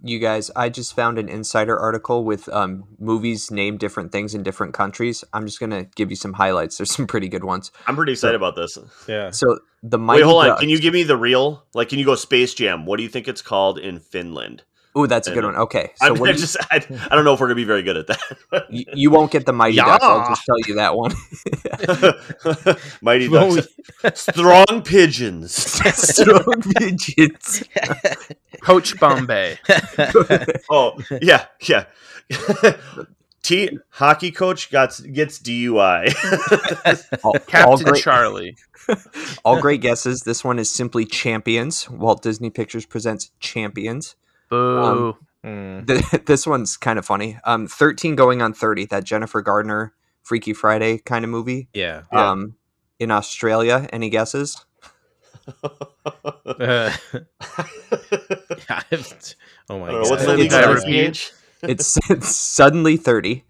[0.05, 4.43] You guys, I just found an insider article with um, movies named different things in
[4.43, 5.25] different countries.
[5.33, 6.79] I'm just gonna give you some highlights.
[6.79, 7.71] There's some pretty good ones.
[7.87, 8.77] i'm pretty excited about this
[9.09, 9.31] Yeah.
[9.31, 12.05] So the Mighty wait hold on can you give me the real like can you
[12.05, 14.63] go space jam what do you think it's called in finland
[14.95, 15.57] Oh, that's a good one.
[15.57, 16.77] Okay, so I'm what do you- just I,
[17.11, 19.47] I don't know if we're gonna be very good at that you, you won't get
[19.47, 20.05] the Mighty Ducks.
[20.05, 21.13] I'll just tell you that one.
[23.01, 23.57] mighty Well,
[24.03, 27.65] ducks strong pigeons Strong pigeons.
[28.63, 29.59] Coach Bombay.
[30.71, 31.85] Oh yeah, yeah.
[33.43, 36.15] T hockey coach got gets DUI.
[37.25, 38.57] all, all Captain great, Charlie.
[39.45, 40.21] all great guesses.
[40.23, 41.91] This one is simply Champions.
[41.91, 44.15] Walt Disney Pictures presents Champions.
[44.49, 45.17] Boo.
[45.45, 45.87] Mm.
[45.89, 47.39] Th- this one's kind of funny.
[47.45, 51.69] Um, 13 going on 30, that Jennifer Gardner Freaky Friday kind of movie.
[51.75, 52.03] Yeah.
[52.13, 52.31] Yeah.
[52.31, 52.55] Um,
[53.01, 54.65] in Australia, any guesses?
[56.45, 56.93] Uh,
[58.69, 59.05] I've-
[59.71, 60.11] oh my I don't know, god.
[60.11, 61.09] what's the Live legal by drinking repeat.
[61.09, 61.33] age?
[61.63, 63.45] It's, it's suddenly 30.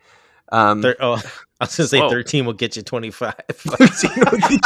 [0.51, 1.15] Um, Thir- oh,
[1.61, 2.11] I was gonna say Whoa.
[2.11, 3.35] thirteen will get you twenty five.
[3.49, 4.61] 13 will get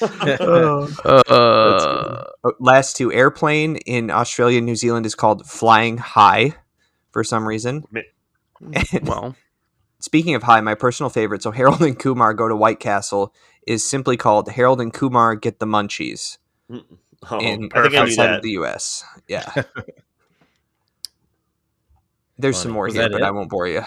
[0.00, 0.86] Uh,
[1.24, 6.54] Uh, last two airplane in Australia and New Zealand is called Flying High
[7.10, 7.84] for some reason.
[7.92, 9.36] And well,
[10.04, 13.34] speaking of high, my personal favorite, so Harold and Kumar go to White Castle,
[13.66, 16.38] is simply called Harold and Kumar Get the Munchies
[17.30, 18.36] Oh, in I think outside that.
[18.36, 19.02] of the US.
[19.28, 19.50] Yeah.
[22.38, 23.24] There's some more Was here, but it?
[23.24, 23.82] I won't bore you.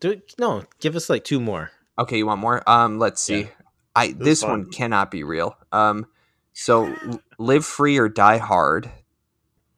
[0.00, 1.70] Do no, give us like two more.
[1.98, 2.68] Okay, you want more?
[2.68, 3.40] Um, let's see.
[3.40, 3.46] Yeah.
[3.96, 4.50] I This this fun.
[4.50, 5.56] one cannot be real.
[5.72, 6.06] Um,
[6.52, 6.94] so
[7.38, 8.90] live free or die hard.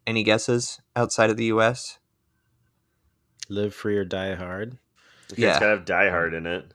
[0.07, 1.99] Any guesses outside of the U.S.?
[3.49, 4.79] Live free or die hard.
[5.33, 5.51] Okay, Yeah.
[5.51, 6.73] It's gotta have Die Hard in it.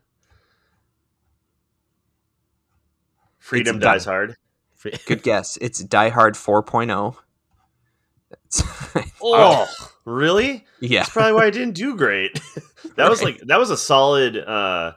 [3.39, 4.35] Freedom It's Die- dies hard.
[5.07, 5.57] Good guess.
[5.61, 7.15] It's Die Hard 4.0.
[9.27, 9.67] Oh,
[10.05, 10.65] really?
[10.79, 10.99] yeah.
[11.01, 12.39] That's probably why I didn't do great.
[12.95, 14.37] that was like that was a solid.
[14.37, 14.93] uh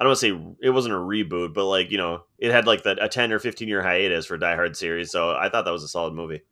[0.00, 2.66] I don't want to say it wasn't a reboot, but like you know, it had
[2.66, 5.10] like the, a ten or fifteen year hiatus for Die Hard series.
[5.10, 6.42] So I thought that was a solid movie.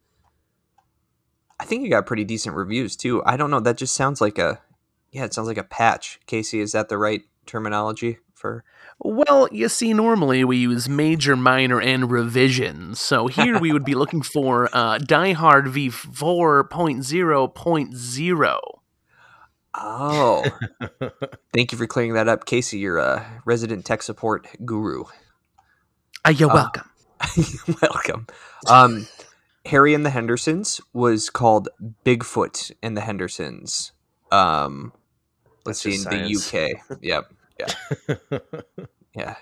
[1.58, 3.22] I think it got pretty decent reviews too.
[3.24, 3.60] I don't know.
[3.60, 4.60] That just sounds like a
[5.12, 5.24] yeah.
[5.24, 6.20] It sounds like a patch.
[6.26, 8.64] Casey, is that the right terminology for?
[8.98, 12.98] well, you see, normally we use major, minor, and revisions.
[13.00, 18.58] So here we would be looking for uh, Die Hard v 4.0.0.
[19.78, 20.42] Oh,
[21.52, 22.78] thank you for clearing that up, Casey.
[22.78, 25.04] You're a resident tech support guru.
[26.24, 26.90] Uh, you're Uh, welcome.
[27.82, 28.26] Welcome.
[28.68, 29.06] Um,
[29.66, 31.68] Harry and the Hendersons was called
[32.04, 33.92] Bigfoot and the Hendersons.
[34.30, 34.92] Um,
[35.64, 36.98] let's That's see in just the UK.
[37.02, 37.32] Yep.
[37.58, 38.38] Yeah.
[39.16, 39.36] Yeah.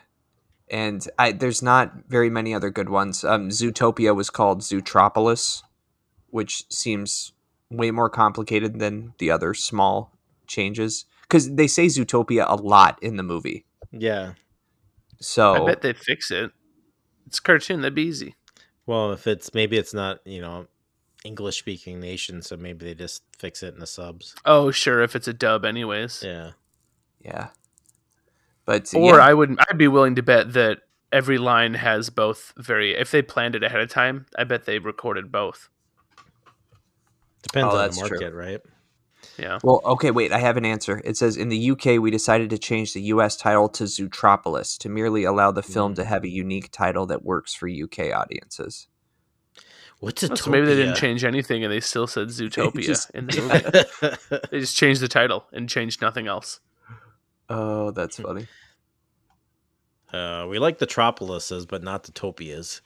[0.71, 3.25] And I there's not very many other good ones.
[3.25, 5.63] Um, Zootopia was called Zootropolis,
[6.31, 7.33] which seems
[7.71, 10.17] way more complicated than the other small
[10.47, 13.67] changes because they say Zootopia a lot in the movie.
[13.91, 14.35] yeah.
[15.21, 16.53] So I bet they'd fix it.
[17.27, 17.81] It's cartoon.
[17.81, 18.35] That'd be easy.
[18.87, 20.67] Well, if it's maybe it's not you know
[21.25, 24.35] English speaking nation, so maybe they just fix it in the subs.
[24.45, 26.23] Oh, sure, if it's a dub, anyways.
[26.23, 26.53] Yeah.
[27.21, 27.49] yeah.
[28.67, 29.25] But uh, Or yeah.
[29.25, 30.81] I would I'd be willing to bet that
[31.13, 34.79] every line has both very if they planned it ahead of time, I bet they
[34.79, 35.69] recorded both.
[37.43, 38.21] Depends Oh, on that's the true.
[38.21, 38.61] market, right?
[39.39, 39.59] Yeah.
[39.63, 41.01] Well, okay, wait, I have an answer.
[41.05, 44.89] It says in the UK, we decided to change the US title to Zootropolis to
[44.89, 46.09] merely allow the film to hmm.
[46.09, 48.89] have a unique title that works for UK audiences.
[50.05, 53.27] What's a So maybe they didn't change anything and they still said Zootopia Just- in
[53.27, 53.41] the
[54.01, 54.39] movie.
[54.51, 56.61] they just changed the title and changed nothing else.
[57.49, 58.47] Oh, that's funny.
[60.13, 62.81] uh, we like the Tropolises, but not the Topias.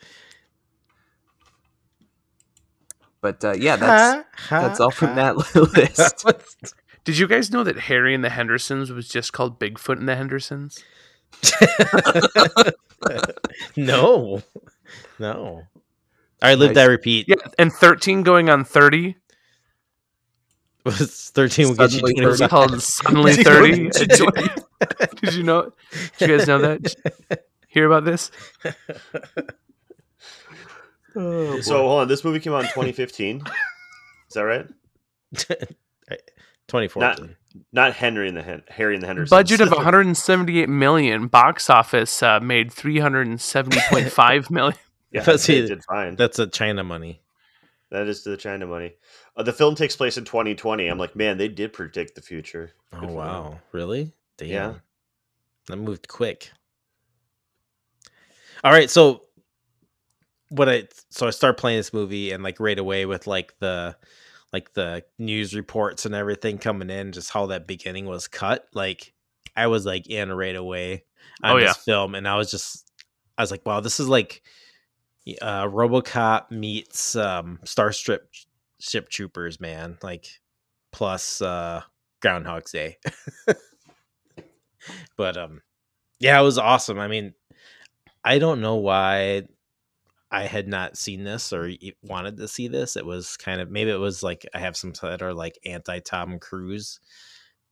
[3.21, 6.25] But uh, yeah, that's that's all from that list.
[7.05, 10.15] Did you guys know that Harry and the Hendersons was just called Bigfoot and the
[10.15, 10.85] Hendersons?
[13.77, 14.43] no,
[15.19, 15.63] no.
[16.43, 16.75] All right, live Nice.
[16.77, 17.27] that repeat.
[17.29, 19.17] Yeah, and 13 going on 30
[20.85, 23.89] Was thirteen will get you Suddenly twenty called Suddenly 30.
[23.91, 24.31] Did you,
[25.21, 25.73] did you know?
[26.19, 27.43] Did you guys know that?
[27.67, 28.31] Hear about this?
[31.17, 33.43] Oh, So hold on, this movie came out in 2015.
[34.29, 34.67] Is that right?
[36.69, 37.35] Twenty fourteen.
[37.73, 39.31] Not Henry and the Hen- Harry and the Hendersons.
[39.31, 41.27] Budget of 178 million.
[41.27, 44.79] Box office uh, made 370.5 million.
[45.13, 46.17] Yeah, Let's they did fine.
[46.17, 47.21] That's a China money.
[47.91, 48.95] That is the China money.
[49.37, 50.87] Uh, the film takes place in 2020.
[50.89, 52.73] I'm like, man, they did predict the future.
[52.93, 53.17] Oh Good them.
[53.17, 54.13] wow, really?
[54.37, 54.49] Damn.
[54.49, 54.75] Yeah.
[55.69, 56.51] that moved quick.
[58.65, 59.23] All right, so
[60.51, 63.97] what I so I start playing this movie and like right away with like the
[64.53, 68.67] like the news reports and everything coming in, just how that beginning was cut.
[68.75, 69.13] Like
[69.57, 71.05] I was like in right away
[71.43, 71.73] on Oh, this yeah.
[71.75, 72.91] film, and I was just
[73.37, 74.43] I was like, wow, this is like
[75.43, 78.21] uh RoboCop meets um Starstrip
[78.81, 79.99] Ship Troopers, man.
[80.03, 80.41] Like
[80.93, 81.83] plus uh
[82.21, 82.99] Groundhog's Day.
[85.17, 85.61] but um
[86.21, 86.99] yeah, it was awesome.
[86.99, 87.35] I mean,
[88.25, 89.45] I don't know why
[90.31, 91.71] I had not seen this or
[92.03, 92.97] wanted to see this.
[92.97, 96.01] It was kind of maybe it was like I have some that are like anti
[96.01, 97.01] Tom Cruise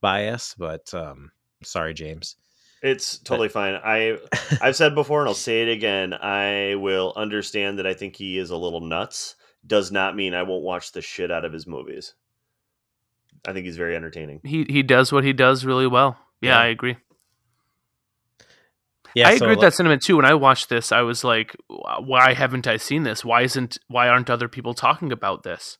[0.01, 1.31] bias, but um,
[1.63, 2.35] sorry, James.
[2.83, 3.75] It's totally fine.
[3.75, 4.17] I
[4.61, 6.13] I've said before and I'll say it again.
[6.13, 9.35] I will understand that I think he is a little nuts.
[9.65, 12.13] Does not mean I won't watch the shit out of his movies.
[13.45, 14.41] I think he's very entertaining.
[14.43, 16.17] He he does what he does really well.
[16.41, 16.59] Yeah, Yeah.
[16.59, 16.97] I agree.
[19.15, 20.15] Yeah, I so, agree with like- that sentiment too.
[20.17, 23.25] When I watched this, I was like, "Why haven't I seen this?
[23.25, 23.77] Why isn't?
[23.87, 25.77] Why aren't other people talking about this?"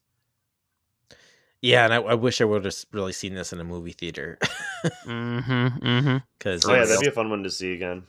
[1.61, 4.37] Yeah, and I, I wish I would have really seen this in a movie theater
[5.05, 5.67] Mm-hmm.
[5.85, 6.17] Mm-hmm.
[6.37, 8.03] because Oh yeah, that'd be a fun one to see again.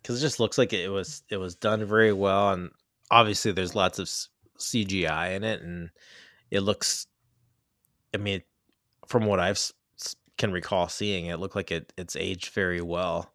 [0.00, 2.70] because it just looks like it was it was done very well, and
[3.10, 5.90] obviously there's lots of s- CGI in it, and
[6.50, 7.06] it looks.
[8.14, 8.42] I mean,
[9.06, 12.80] from what I've s- s- can recall seeing, it looked like it it's aged very
[12.80, 13.32] well.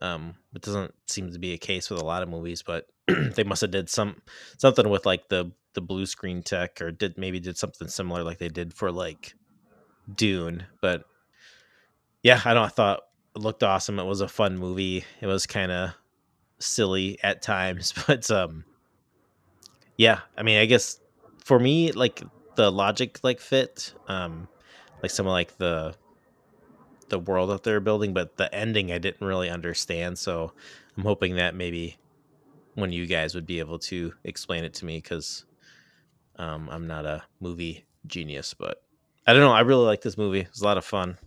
[0.00, 2.86] Um, it doesn't seem to be a case with a lot of movies, but
[3.34, 4.22] they must have did some
[4.56, 8.38] something with like the the blue screen tech, or did maybe did something similar like
[8.38, 9.34] they did for like
[10.14, 10.64] Dune.
[10.80, 11.04] But
[12.22, 12.64] yeah, I don't.
[12.64, 13.00] I thought
[13.34, 13.98] it looked awesome.
[13.98, 15.04] It was a fun movie.
[15.20, 15.90] It was kind of
[16.58, 18.64] silly at times, but um,
[19.96, 20.20] yeah.
[20.36, 21.00] I mean, I guess
[21.44, 22.22] for me, like
[22.56, 24.48] the logic like fit, um,
[25.02, 25.94] like some of like the
[27.08, 30.18] the world that they're building, but the ending I didn't really understand.
[30.18, 30.52] So
[30.96, 31.96] I'm hoping that maybe
[32.76, 35.44] of you guys would be able to explain it to me because
[36.40, 38.82] um, I'm not a movie genius, but
[39.26, 39.52] I don't know.
[39.52, 40.40] I really like this movie.
[40.40, 41.18] It was a lot of fun.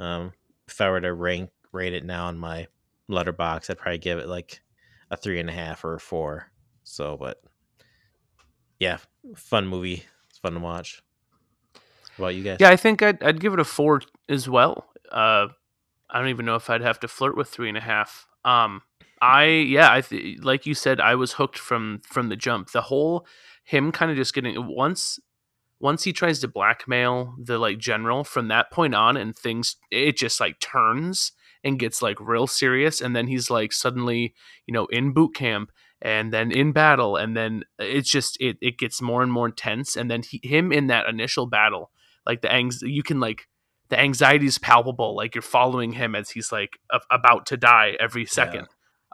[0.00, 0.32] Um,
[0.66, 2.66] if I were to rank rate it now on my
[3.08, 4.60] Letterboxd, I'd probably give it like
[5.12, 6.50] a three and a half or a four.
[6.82, 7.40] So, but
[8.80, 8.98] yeah,
[9.36, 10.04] fun movie.
[10.28, 11.00] It's fun to watch.
[12.16, 12.56] What about you guys?
[12.58, 14.88] Yeah, I think I'd I'd give it a four as well.
[15.12, 15.46] Uh,
[16.10, 18.26] I don't even know if I'd have to flirt with three and a half.
[18.44, 18.82] Um,
[19.20, 22.70] I yeah, I th- like you said, I was hooked from from the jump.
[22.70, 23.26] The whole
[23.64, 25.18] him kind of just getting once
[25.80, 30.16] once he tries to blackmail the like general from that point on, and things it
[30.16, 34.34] just like turns and gets like real serious, and then he's like suddenly
[34.66, 35.70] you know in boot camp
[36.02, 39.46] and then in battle and then uh, it's just it, it gets more and more
[39.46, 41.90] intense and then he, him in that initial battle
[42.26, 43.48] like the anx you can like
[43.90, 47.96] the anxiety is palpable like you're following him as he's like a- about to die
[48.00, 48.66] every second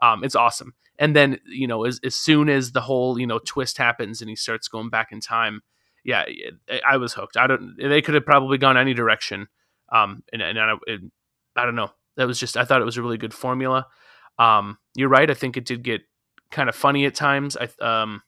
[0.02, 0.74] um it's awesome.
[0.98, 4.30] And then you know as, as soon as the whole you know twist happens and
[4.30, 5.62] he starts going back in time
[6.04, 6.24] yeah
[6.88, 7.36] i was hooked.
[7.36, 9.48] I don't they could have probably gone any direction
[9.92, 11.00] um and, and I, it,
[11.54, 11.90] I don't know.
[12.16, 13.86] That was just i thought it was a really good formula.
[14.38, 16.02] Um you're right i think it did get
[16.50, 17.56] kind of funny at times.
[17.56, 18.22] I um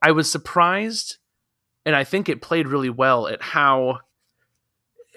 [0.00, 1.18] i was surprised
[1.84, 4.00] and I think it played really well at how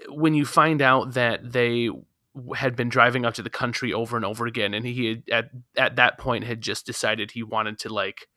[0.09, 1.89] when you find out that they
[2.55, 5.49] had been driving out to the country over and over again and he had at
[5.77, 8.27] at that point had just decided he wanted to like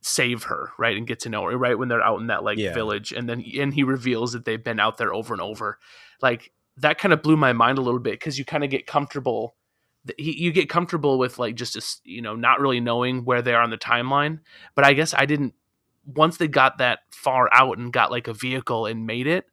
[0.00, 2.58] save her right and get to know her right when they're out in that like
[2.58, 2.72] Yeah.
[2.74, 5.78] village and then and he reveals that they've been out there over and over
[6.20, 8.86] like that kind of blew my mind a little bit because you kind of get
[8.86, 9.54] comfortable
[10.18, 13.54] he, you get comfortable with like just as you know not really knowing where they
[13.54, 14.40] are on the timeline
[14.74, 15.54] but i guess i didn't
[16.04, 19.44] once they got that far out and got like a vehicle and made it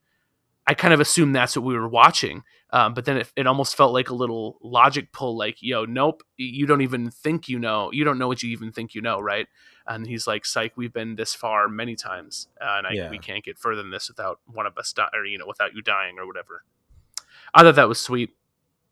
[0.65, 3.75] i kind of assumed that's what we were watching um, but then it, it almost
[3.75, 7.91] felt like a little logic pull like yo nope you don't even think you know
[7.91, 9.47] you don't know what you even think you know right
[9.87, 13.09] and he's like psych we've been this far many times uh, and I, Yeah.
[13.09, 15.81] we can't get further than this without one of us or you know without you
[15.81, 16.63] dying or whatever
[17.53, 18.31] i thought that was sweet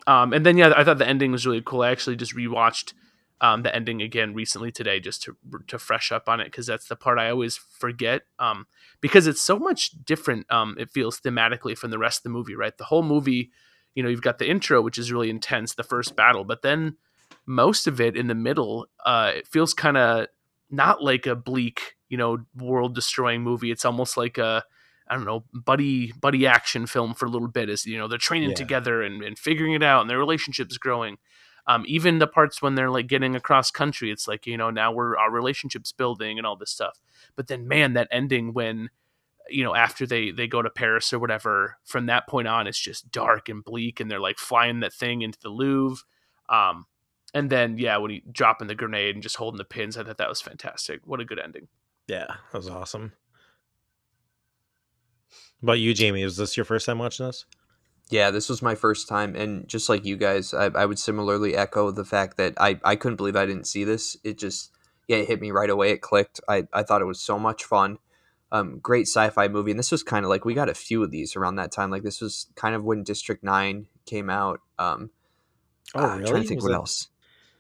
[0.08, 1.82] um, and then yeah, I thought the ending was really cool.
[1.82, 2.94] I actually just rewatched
[3.42, 5.36] um, the ending again recently today just to
[5.68, 8.68] to fresh up on it because that's the part I always forget um,
[9.02, 10.50] because it's so much different.
[10.52, 12.76] Um, it feels thematically from the rest of the movie, right?
[12.78, 13.52] The whole movie,
[13.98, 16.98] you know, you've got the intro which is really intense, the first battle, but then
[17.48, 20.28] most of it in the middle, uh, it feels kind of
[20.70, 23.72] not like a bleak, you know, world destroying movie.
[23.72, 24.64] It's almost like a
[25.10, 28.20] I don't know, buddy buddy action film for a little bit is you know they're
[28.20, 28.56] training Yeah.
[28.56, 31.18] together and, and figuring it out and their relationship's growing.
[31.66, 34.92] Um, even the parts when they're like getting across country, it's like you know now
[34.92, 37.00] we're our relationships building and all this stuff.
[37.36, 38.90] But then, man, that ending when
[39.50, 42.79] you know after they they go to Paris or whatever, from that point on, it's
[42.79, 46.04] just dark and bleak, and they're like flying that thing into the Louvre.
[46.50, 46.85] Um,
[47.33, 50.17] and then yeah, when he dropping the grenade and just holding the pins, I thought
[50.17, 51.02] that was fantastic.
[51.06, 51.67] What a good ending.
[52.08, 53.13] Yeah, that was awesome.
[55.60, 56.23] What about you, Jamie?
[56.23, 57.45] Was this your first time watching this?
[58.10, 61.58] Yeah, this was my first time, and just like you guys, I, I would similarly
[61.58, 64.15] echo the fact that I, I couldn't believe I didn't see this.
[64.23, 64.71] It just
[65.08, 65.91] yeah, it hit me right away.
[65.91, 66.39] It clicked.
[66.48, 67.98] I, I thought it was so much fun.
[68.52, 71.12] Um, great sci-fi movie, and this was kind of like we got a few of
[71.12, 71.91] these around that time.
[71.91, 74.62] Like this was kind of when District Nine came out.
[74.79, 75.10] Um,
[75.95, 76.41] Oh, ah, I'm trying really?
[76.41, 77.08] to think Was what it- else.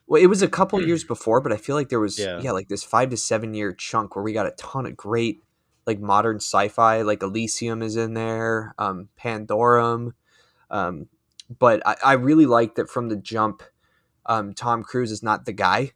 [0.05, 2.39] Well, it was a couple years before, but I feel like there was Yeah.
[2.41, 2.51] yeah.
[2.51, 5.41] like this five to seven year chunk where we got a ton of great
[5.85, 7.01] like modern sci-fi.
[7.01, 10.11] Like Elysium is in there, um, Pandorum,
[10.69, 11.07] um,
[11.59, 13.63] but I, I really like that from the jump.
[14.25, 15.91] Um, Tom Cruise is not the guy.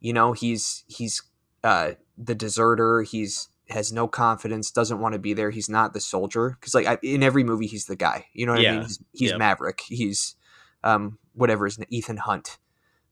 [0.00, 1.22] You know, he's he's
[1.62, 3.02] uh, the deserter.
[3.02, 5.50] He's has no confidence, doesn't want to be there.
[5.50, 8.26] He's not the soldier because like I, in every movie he's the guy.
[8.32, 8.82] You know what I mean?
[8.82, 9.38] He's, he's Yep.
[9.38, 9.80] Maverick.
[9.86, 10.36] He's
[10.82, 12.58] um, whatever is Ethan Hunt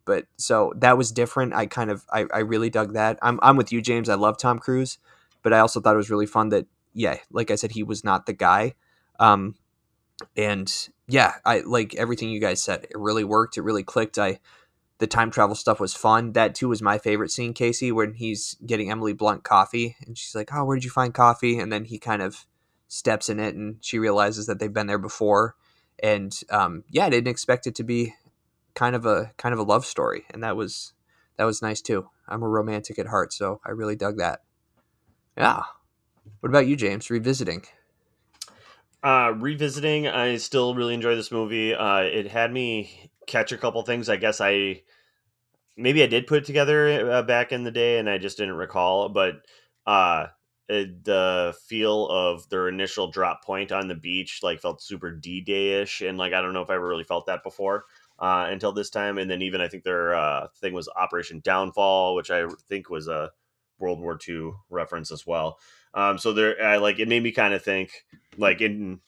[0.05, 1.55] but so that was different.
[1.55, 3.19] I kind of I, I really dug that.
[3.23, 4.09] I'm I'm with you, James.
[4.09, 4.99] I love Tom Cruise,
[5.43, 8.05] but I also thought it was really fun that yeah, like I said, he was
[8.05, 8.75] not the guy.
[9.19, 9.55] Um,
[10.37, 10.73] and
[11.07, 12.85] yeah, I like everything you guys said.
[12.85, 13.57] It really worked.
[13.57, 14.19] It really clicked.
[14.19, 14.41] I
[15.03, 16.31] the time travel stuff was fun.
[16.35, 20.33] That too was my favorite scene, Casey, when he's getting Emily Blunt coffee, and she's
[20.33, 22.47] like, "Oh, where did you find coffee?" And then he kind of
[22.87, 25.57] steps in it, and she realizes that they've been there before.
[26.01, 28.15] And um, yeah, I didn't expect it to be
[28.77, 30.93] kind of a kind of a love story, and that was
[31.37, 32.09] that was nice too.
[32.29, 34.43] I'm a romantic at heart, so I really dug that.
[35.37, 35.65] Yeah.
[36.39, 37.11] What about you, James?
[37.11, 37.65] Revisiting.
[39.03, 41.75] Uh, revisiting, I still really enjoy this movie.
[41.75, 44.09] Uh, it had me catch a couple things.
[44.09, 44.83] I guess I
[45.77, 48.57] maybe I did put it together uh, back in the day, and I just didn't
[48.57, 49.09] recall.
[49.09, 49.45] But
[49.87, 50.27] uh,
[50.69, 55.41] it, the feel of their initial drop point on the beach like felt super D
[55.41, 57.87] Day ish, and like I don't know if I ever really felt that before
[58.19, 59.19] uh, until this time.
[59.19, 63.09] And then even I think their uh, thing was Operation Downfall, which I think was
[63.09, 63.31] a
[63.79, 65.59] World War II reference as well.
[65.95, 67.91] Um, so there, I like it made me kind of think
[68.39, 69.01] like in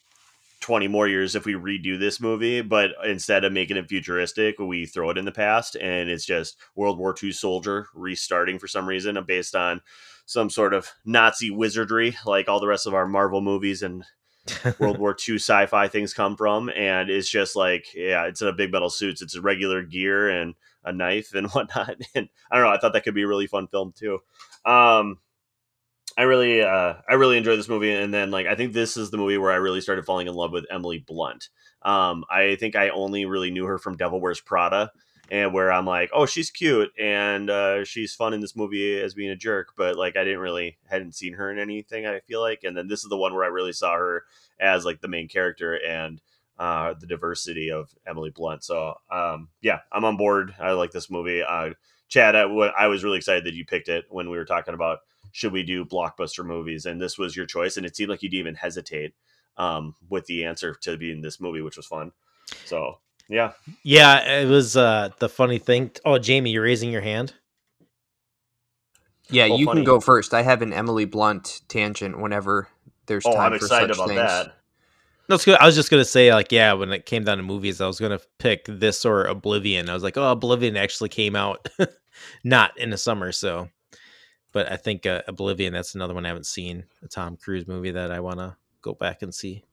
[0.65, 4.87] 20 more years if we redo this movie, but instead of making it futuristic, we
[4.87, 8.89] throw it in the past and it's just World War II soldier restarting for some
[8.89, 9.83] reason based on
[10.25, 14.05] some sort of Nazi wizardry, like all the rest of our Marvel movies and
[14.79, 16.71] World War II sci-fi things come from.
[16.71, 19.21] And it's just like, yeah, it's in a big metal suits.
[19.21, 21.97] It's regular gear and a knife and whatnot.
[22.15, 22.73] And I don't know.
[22.73, 24.21] I thought that could be a really fun film too.
[24.65, 25.19] Um,
[26.17, 29.11] I really, uh, I really enjoyed this movie, and then like I think this is
[29.11, 31.49] the movie where I really started falling in love with Emily Blunt.
[31.83, 34.93] Um, I think I only really knew her from Devil Wears Prada,
[35.31, 39.15] and where I'm like, oh, she's cute and uh, she's fun in this movie as
[39.15, 42.07] being a jerk, but like I didn't really hadn't seen her in anything.
[42.07, 44.25] I feel like, and then this is the one where I really saw her
[44.61, 46.21] as like the main character and
[46.59, 48.65] uh, the diversity of Emily Blunt.
[48.65, 50.55] So um, yeah, I'm on board.
[50.61, 51.43] I like this movie.
[51.43, 51.71] Uh,
[52.09, 54.75] Chad, I, wa- I was really excited that you picked it when we were talking
[54.75, 54.99] about
[55.35, 58.31] should we do blockbuster movies, and this was your choice, and it seemed like you
[58.31, 59.15] didn't even hesitate
[59.59, 62.13] um, with the answer to be in this movie, which was fun.
[62.65, 63.55] So yeah,
[63.85, 65.93] Yeah, it was uh the funny thing.
[66.05, 67.35] Oh, Jamie, you're raising your hand.
[69.31, 69.81] Yeah, Oh, you funny.
[69.81, 70.35] can go first.
[70.35, 72.69] I have an Emily Blunt tangent whenever
[73.07, 74.21] there's oh, time I'm for excited such about things.
[74.21, 74.57] that.
[75.29, 75.59] No, it's good.
[75.59, 78.01] I was just gonna say, like, yeah, when it came down to movies, I was
[78.01, 79.91] gonna pick this or Oblivion.
[79.91, 81.69] I was like, oh, Oblivion actually came out
[82.45, 83.69] not in the summer, so.
[84.55, 85.75] But I think uh, Oblivion.
[85.75, 86.85] That's another one I haven't seen.
[87.03, 89.65] A Tom Cruise movie that I want to go back and see.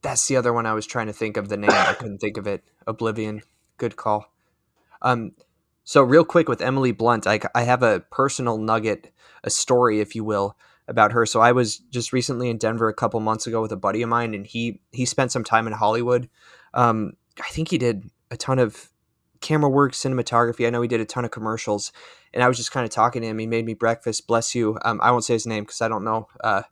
[0.00, 1.70] That's the other one I was trying to think of the name.
[1.70, 2.64] I couldn't think of it.
[2.86, 3.42] Oblivion.
[3.76, 4.32] Good call.
[5.02, 5.32] Um,
[5.84, 9.12] so real quick with Emily Blunt, I, I have a personal nugget,
[9.42, 10.56] a story, if you will,
[10.86, 11.26] about her.
[11.26, 14.08] So I was just recently in Denver a couple months ago with a buddy of
[14.08, 16.28] mine, and he he spent some time in Hollywood.
[16.72, 18.90] Um, I think he did a ton of
[19.40, 20.66] camera work, cinematography.
[20.66, 21.92] I know he did a ton of commercials,
[22.32, 23.38] and I was just kind of talking to him.
[23.38, 24.26] He made me breakfast.
[24.26, 24.78] Bless you.
[24.84, 26.62] Um, I won't say his name because I don't know uh,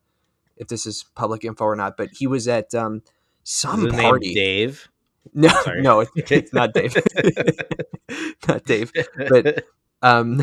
[0.57, 1.97] if this is public info or not.
[1.97, 3.03] But he was at um,
[3.43, 4.35] some Is the name party.
[4.35, 4.89] Dave.
[5.35, 5.83] No, Sorry.
[5.83, 6.97] no, it's, it's not Dave.
[8.49, 8.91] not Dave.
[9.29, 9.63] But
[10.01, 10.43] um,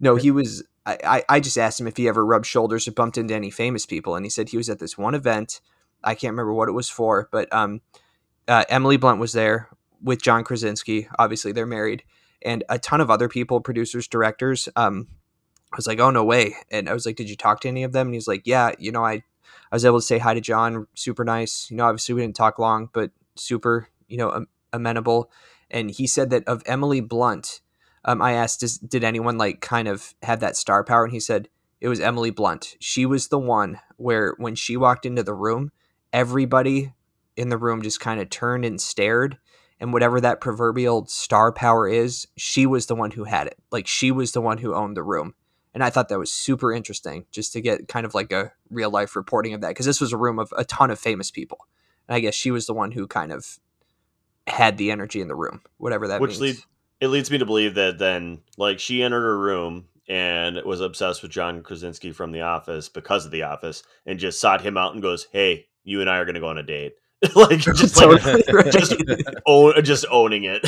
[0.00, 0.64] no, he was.
[0.84, 3.48] I, I I just asked him if he ever rubbed shoulders or bumped into any
[3.48, 5.62] famous people, and he said he was at this one event.
[6.04, 7.80] I can't remember what it was for, but um,
[8.46, 9.70] uh, Emily Blunt was there
[10.02, 11.08] with John Krasinski.
[11.18, 12.02] Obviously, they're married,
[12.42, 14.68] and a ton of other people, producers, directors.
[14.76, 15.08] Um,
[15.72, 17.82] I was like, oh no way, and I was like, did you talk to any
[17.82, 18.08] of them?
[18.08, 19.22] And he's like, yeah, you know, I
[19.72, 21.70] I was able to say hi to John, super nice.
[21.70, 25.30] You know, obviously we didn't talk long, but super, you know, am- amenable.
[25.70, 27.62] And he said that of Emily Blunt,
[28.04, 31.04] um, I asked, did anyone like kind of have that star power?
[31.04, 31.48] And he said
[31.80, 32.76] it was Emily Blunt.
[32.80, 35.72] She was the one where when she walked into the room,
[36.12, 36.92] everybody
[37.36, 39.38] in the room just kind of turned and stared.
[39.82, 43.58] And whatever that proverbial star power is, she was the one who had it.
[43.72, 45.34] Like she was the one who owned the room.
[45.74, 48.90] And I thought that was super interesting just to get kind of like a real
[48.90, 51.66] life reporting of that because this was a room of a ton of famous people.
[52.06, 53.58] And I guess she was the one who kind of
[54.46, 56.40] had the energy in the room, whatever that Which means.
[56.40, 56.66] leads
[57.00, 61.22] it leads me to believe that then like she entered her room and was obsessed
[61.22, 64.92] with John Krasinski from The Office because of The Office and just sought him out
[64.92, 66.94] and goes, "Hey, you and I are going to go on a date."
[67.36, 68.72] like just like right.
[68.72, 68.94] just
[69.46, 70.64] own, just owning it.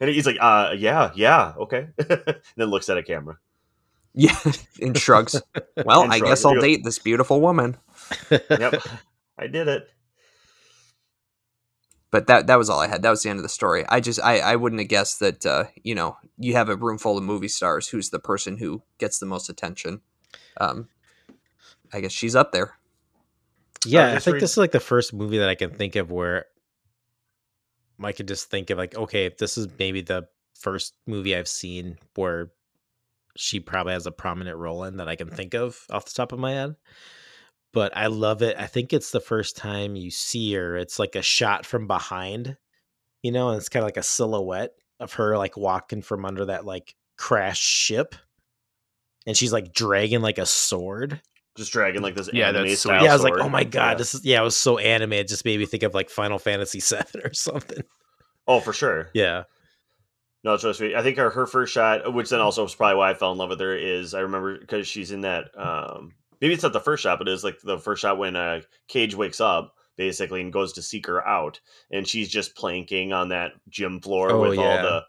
[0.00, 1.88] and he's like, uh, yeah, yeah, okay.
[1.98, 3.38] and then looks at a camera.
[4.14, 4.36] Yeah,
[4.80, 5.40] and shrugs.
[5.84, 6.30] Well, And I shrugs.
[6.30, 7.76] guess I'll date this beautiful woman.
[8.30, 8.82] Yep,
[9.38, 9.88] I did it.
[12.10, 13.00] But that that was all I had.
[13.02, 13.86] That was the end of the story.
[13.88, 16.98] I just I I wouldn't have guessed that uh, you know you have a room
[16.98, 17.88] full of movie stars.
[17.88, 20.02] Who's the person who gets the most attention?
[20.60, 20.88] Um,
[21.90, 22.76] I guess she's up there.
[23.86, 26.46] Yeah, I think this is like the first movie that I can think of where
[28.02, 30.28] I could just think of like, okay, if this is maybe the
[30.58, 32.52] first movie I've seen where
[33.36, 36.32] she probably has a prominent role in that I can think of off the top
[36.32, 36.76] of my head.
[37.72, 38.56] But I love it.
[38.58, 40.76] I think it's the first time you see her.
[40.76, 42.56] It's like a shot from behind,
[43.22, 46.44] you know, and it's kind of like a silhouette of her like walking from under
[46.46, 48.14] that like crash ship.
[49.26, 51.22] And she's like dragging like a sword.
[51.56, 53.04] Just dragging like this Yeah, that's style.
[53.04, 53.94] Yeah, I was like, oh my god, Yeah.
[53.94, 55.12] this is yeah, it was so anime.
[55.12, 57.82] It just made me think of like Final Fantasy VII or something.
[58.48, 59.10] Oh, for sure.
[59.14, 59.44] Yeah,
[60.44, 60.94] No, it's really sweet.
[60.94, 63.38] I think her, her first shot, which then also was probably why I fell in
[63.38, 65.50] love with her, is I remember because she's in that.
[65.56, 68.60] Um, maybe it's not the first shot, but it's like the first shot when uh,
[68.88, 73.28] Cage wakes up basically and goes to seek her out, and she's just planking on
[73.28, 75.04] that gym floor Oh, with all the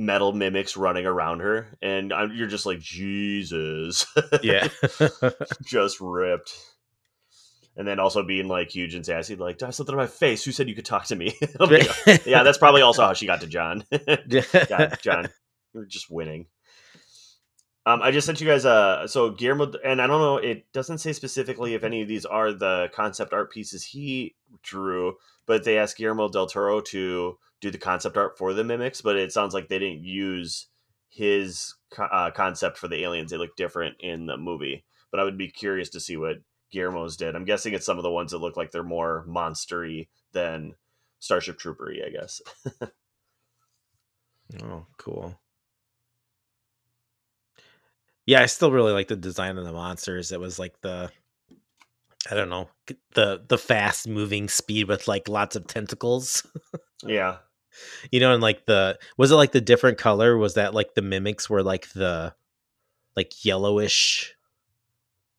[0.00, 4.06] metal mimics running around her, and i you're just like Jesus,
[4.42, 4.68] yeah,
[5.64, 6.52] just ripped.
[7.76, 10.06] And then also being like huge and sassy, like, do I have something on my
[10.06, 10.44] face?
[10.44, 11.38] Who said you could talk to me?
[11.60, 13.84] Like, yeah, that's probably also how she got to John.
[13.90, 15.28] God, John,
[15.72, 16.46] you're just winning.
[17.86, 20.98] Um, I just sent you guys uh so Guillermo and I don't know, it doesn't
[20.98, 25.14] say specifically if any of these are the concept art pieces he drew,
[25.46, 29.16] but they asked Guillermo del Toro to do the concept art for the mimics, but
[29.16, 30.66] it sounds like they didn't use
[31.08, 33.30] his uh, concept for the aliens.
[33.30, 36.36] They look different in the movie, but I would be curious to see what
[36.72, 37.34] Guillermo's did.
[37.34, 40.74] I'm guessing it's some of the ones that look like they're more monstery than
[41.18, 42.40] Starship Troopery, I guess.
[44.62, 45.38] oh, cool.
[48.26, 50.30] Yeah, I still really like the design of the monsters.
[50.30, 51.10] It was like the
[52.30, 52.68] I don't know,
[53.14, 56.46] the the fast moving speed with like lots of tentacles.
[57.04, 57.38] yeah.
[58.10, 60.36] You know, and like the was it like the different color?
[60.36, 62.34] Was that like the mimics were like the
[63.16, 64.34] like yellowish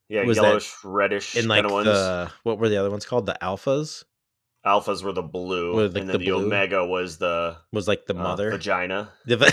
[0.10, 1.86] Yeah, Was that yellowish, reddish and like ones.
[1.86, 3.26] the what were the other ones called?
[3.26, 4.04] The alphas?
[4.66, 6.32] Alphas were the blue, Were, like, and then the the?
[6.34, 8.52] Omega was the, Was like the uh, mother?
[8.52, 9.10] vagina.
[9.26, 9.52] The va-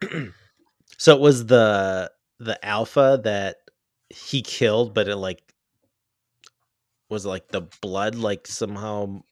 [0.98, 3.56] so it was the the alpha that
[4.08, 5.42] he killed, but it like
[7.08, 9.22] was like the blood like somehow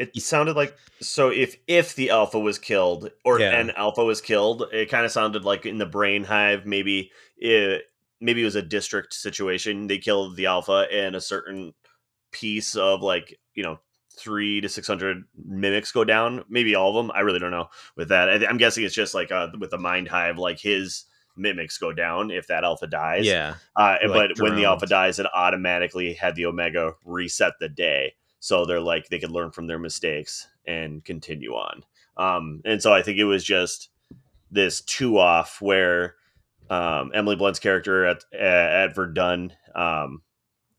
[0.00, 3.58] It sounded like so if if the alpha was killed or Yeah.
[3.58, 7.82] an alpha was killed, it kind of sounded like in the brain hive maybe it
[8.20, 9.86] maybe it was a district situation.
[9.86, 11.74] They killed the alpha and a certain
[12.32, 13.78] piece of like you know
[14.16, 16.44] three to six hundred mimics go down.
[16.48, 17.12] Maybe all of them.
[17.14, 18.28] I really don't know with that.
[18.28, 21.04] I, I'm guessing it's just like uh, with the mind hive, like his
[21.36, 23.24] mimics go down if that alpha dies.
[23.26, 27.68] yeah Uh, like, but when the alpha dies, it automatically had the omega reset the
[27.68, 31.84] day, so they're like they could learn from their mistakes and continue on.
[32.16, 33.90] Um, and so I think it was just
[34.50, 36.16] this two off where
[36.68, 40.22] um, Emily Blunt's character at at Verdun um,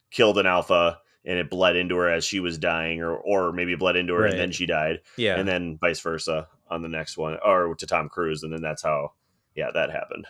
[0.10, 3.76] killed an alpha and it bled into her as she was dying, or or maybe
[3.76, 7.18] bled into her and then she died, yeah and then vice versa on the next
[7.18, 9.14] one, or to Tom Cruise, and then that's how
[9.56, 10.26] yeah that happened.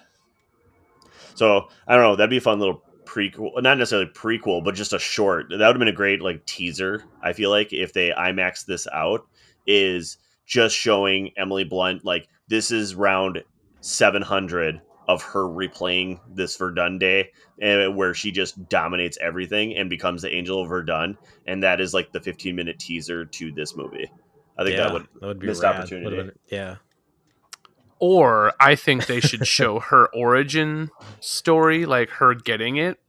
[1.35, 2.15] So I don't know.
[2.15, 5.47] That'd be a fun little prequel, not necessarily prequel, but just a short.
[5.49, 7.03] That would have been a great like teaser.
[7.21, 9.25] I feel like if they IMAX this out,
[9.67, 13.43] is just showing Emily Blunt like this is round
[13.81, 20.21] seven hundred of her replaying this Verdun day, where she just dominates everything and becomes
[20.21, 24.11] the Angel of Verdun, and that is like the fifteen minute teaser to this movie.
[24.57, 25.75] I think yeah, that would that would be missed rad.
[25.75, 26.15] opportunity.
[26.15, 26.75] Been- yeah
[28.01, 30.89] Or I think they should show her origin
[31.21, 32.99] story, like her getting it.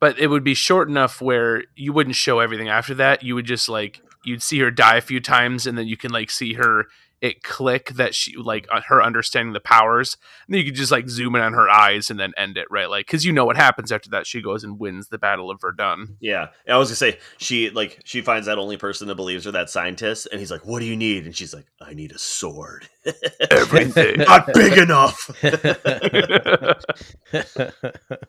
[0.00, 3.22] But it would be short enough where you wouldn't show everything after that.
[3.22, 6.10] You would just like you'd see her die a few times, and then you can
[6.10, 6.86] like see her
[7.22, 10.18] it click that she like uh, her understanding the powers.
[10.46, 12.66] And then you could just like zoom in on her eyes and then end it
[12.68, 14.26] right, like because you know what happens after that.
[14.26, 16.16] She goes and wins the Battle of Verdun.
[16.20, 19.52] Yeah, I was gonna say she like she finds that only person that believes her,
[19.52, 22.18] that scientist, and he's like, "What do you need?" And she's like, "I need a
[22.18, 22.88] sword."
[23.50, 24.18] Everything.
[24.18, 25.30] Not big enough.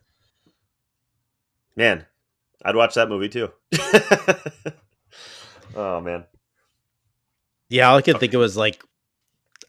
[1.76, 2.06] Man,
[2.64, 3.50] I'd watch that movie too.
[5.76, 6.26] oh man,
[7.74, 8.84] yeah all i could think it was like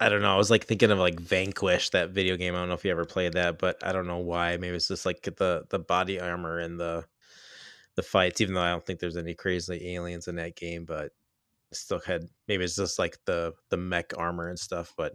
[0.00, 2.68] i don't know i was like thinking of like vanquish that video game i don't
[2.68, 5.22] know if you ever played that but i don't know why maybe it's just like
[5.22, 7.04] the the body armor and the
[7.96, 11.12] the fights, even though I don't think there's any crazy aliens in that game, but
[11.72, 14.92] still had maybe it's just like the the mech armor and stuff.
[14.96, 15.14] But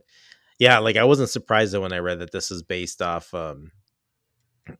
[0.59, 3.71] yeah, like I wasn't surprised when I read that this is based off um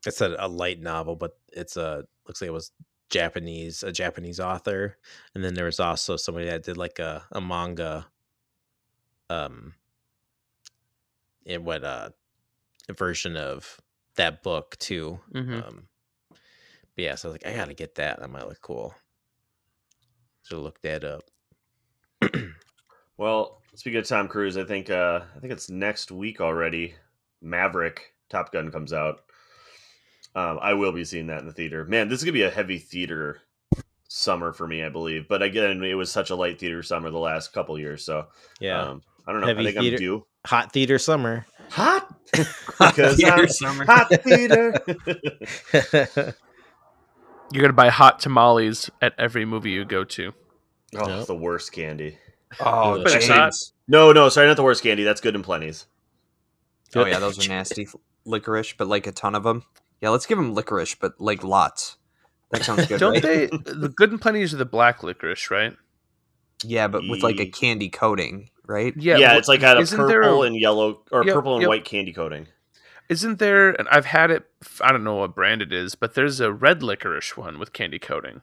[0.06, 2.72] it's a, a light novel, but it's a looks like it was
[3.10, 4.96] Japanese, a Japanese author,
[5.34, 8.06] and then there was also somebody that did like a, a manga,
[9.28, 9.74] um,
[11.44, 12.10] in what uh,
[12.88, 13.80] a version of
[14.16, 15.20] that book too.
[15.32, 15.66] Mhm.
[15.66, 15.88] Um,
[16.94, 18.20] but yeah, so I was like, I gotta get that.
[18.20, 18.94] That might look cool.
[20.42, 21.22] So look that up.
[23.16, 26.94] Well, speaking of Tom Cruise, I think uh, I think it's next week already.
[27.42, 29.24] Maverick Top Gun comes out.
[30.34, 31.84] Um, I will be seeing that in the theater.
[31.84, 33.40] Man, this is gonna be a heavy theater
[34.08, 35.26] summer for me, I believe.
[35.28, 38.26] But again, it was such a light theater summer the last couple years, so
[38.60, 39.46] Yeah, um, I don't know.
[39.48, 40.26] Heavy I think theater- I'm due.
[40.46, 41.46] hot theater summer.
[41.70, 43.84] Hot because Theater I'm summer.
[43.84, 44.74] hot theater.
[47.52, 50.32] You're gonna buy hot tamales at every movie you go to.
[50.96, 51.26] oh, Yep.
[51.26, 52.18] the worst candy.
[52.60, 53.72] Oh, But it's James.
[53.88, 55.02] No, no, sorry, not the worst candy.
[55.04, 55.86] That's good and plenty's.
[56.96, 57.86] Oh yeah, those are nasty
[58.24, 59.64] licorice, but like a ton of them.
[60.00, 61.96] Yeah, let's give them licorice, but like lots.
[62.50, 63.22] That sounds good, Don't right?
[63.22, 63.46] they?
[63.64, 65.74] The good and plenty's are the black licorice, right?
[66.64, 68.92] Yeah, but with like a candy coating, right?
[68.96, 71.68] Yeah, well, it's like got a purple a- and yellow or Yep, purple and yep.
[71.68, 72.48] white candy coating.
[73.08, 73.70] Isn't there?
[73.70, 74.44] And I've had it.
[74.80, 77.98] I don't know what brand it is, but there's a red licorice one with candy
[77.98, 78.42] coating.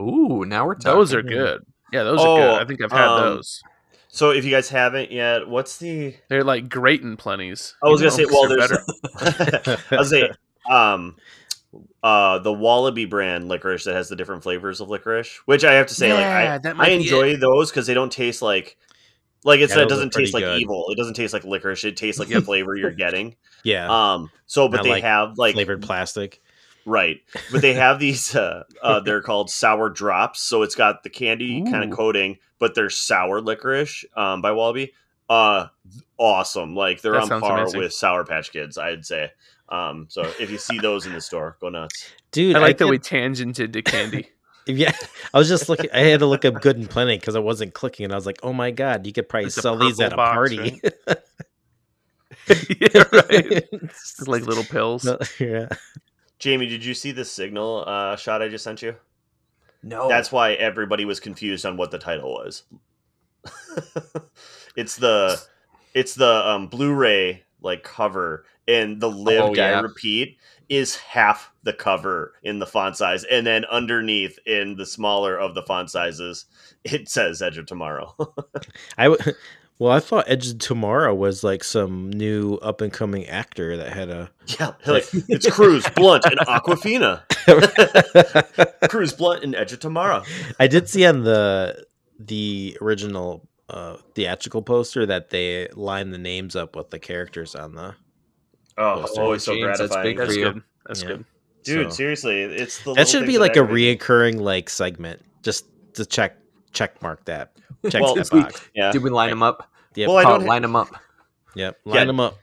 [0.00, 0.98] Ooh, now we're talking.
[0.98, 1.62] Those are good.
[1.92, 2.62] Yeah, those Oh, are good.
[2.62, 3.62] I think I've had um, those.
[4.16, 6.14] So if you guys haven't yet, what's the?
[6.28, 7.74] They're like great and plenties.
[7.84, 8.70] I was gonna say, know, well, there's.
[8.70, 9.78] better.
[9.90, 10.30] I was gonna say,
[10.70, 11.16] um,
[12.02, 15.88] uh, the Wallaby brand licorice that has the different flavors of licorice, which I have
[15.88, 18.78] to say, Yeah, like that I, I be enjoy those because they don't taste like,
[19.44, 20.62] like it's, Yeah, it doesn't taste like good.
[20.62, 20.86] evil.
[20.88, 21.84] It doesn't taste like licorice.
[21.84, 23.36] It tastes like the flavor you're getting.
[23.64, 26.40] yeah, Um, so but Not they like have like flavored plastic.
[26.86, 27.20] Right.
[27.52, 30.40] But they have these uh, uh they're called sour drops.
[30.40, 34.92] So it's got the candy kind of coating, but they're sour licorice um by Wallaby.
[35.28, 35.66] Uh
[36.18, 36.74] awesome.
[36.74, 37.80] Like they're That on par amazing.
[37.80, 39.30] with Sour Patch Kids, I'd say.
[39.68, 42.10] Um so if you see those in the store, go nuts.
[42.30, 44.28] Dude, I like that did- we tangented to candy.
[44.68, 44.90] Yeah,
[45.32, 45.88] I was just looking.
[45.94, 48.26] I had to look up Good and Plenty because I wasn't clicking, and I was
[48.26, 50.80] like, "Oh my god, you could probably It's sell these at a box, party."
[52.80, 53.64] yeah, right.
[53.70, 55.04] It's like little pills.
[55.04, 55.68] No, yeah,
[56.40, 58.96] Jamie, did you see the signal uh shot I just sent you?
[59.86, 62.64] No, That's why everybody was confused on what the title was.
[64.76, 65.40] it's the
[65.94, 69.80] it's the um, Blu-ray like cover, and the live Oh, die yeah.
[69.80, 75.36] repeat is half the cover in the font size, and then underneath in the smaller
[75.38, 76.46] of the font sizes,
[76.84, 78.14] it says Edge of Tomorrow.
[78.98, 79.32] I w-
[79.78, 83.92] well, I thought Edge of Tomorrow was like some new up and coming actor that
[83.92, 84.30] had a.
[84.58, 87.22] yeah, like it's Cruz, Blunt, and Awkwafina.
[88.90, 90.22] Cruz, Blunt, and Edge of Tomorrow.
[90.58, 91.84] I did see on the
[92.18, 97.74] the original uh theatrical poster that they lined the names up with the characters on
[97.74, 97.94] the
[98.78, 99.20] Oh, Poster.
[99.22, 100.52] always so James, that's gratifying, big That's for you.
[100.52, 100.62] good.
[100.86, 101.08] That's Yeah.
[101.08, 101.24] good.
[101.64, 101.90] dude.
[101.92, 105.64] So- Seriously, it's the that should be like a reoccurring like segment just
[105.94, 106.36] to check
[106.72, 107.52] check mark that
[107.90, 108.92] check Well, that we- box Yeah.
[108.92, 109.70] Did we line them up?
[109.94, 110.44] yep Well, I don't.
[110.44, 110.88] line them up.
[111.54, 111.92] yep Yeah.
[111.94, 112.36] line them up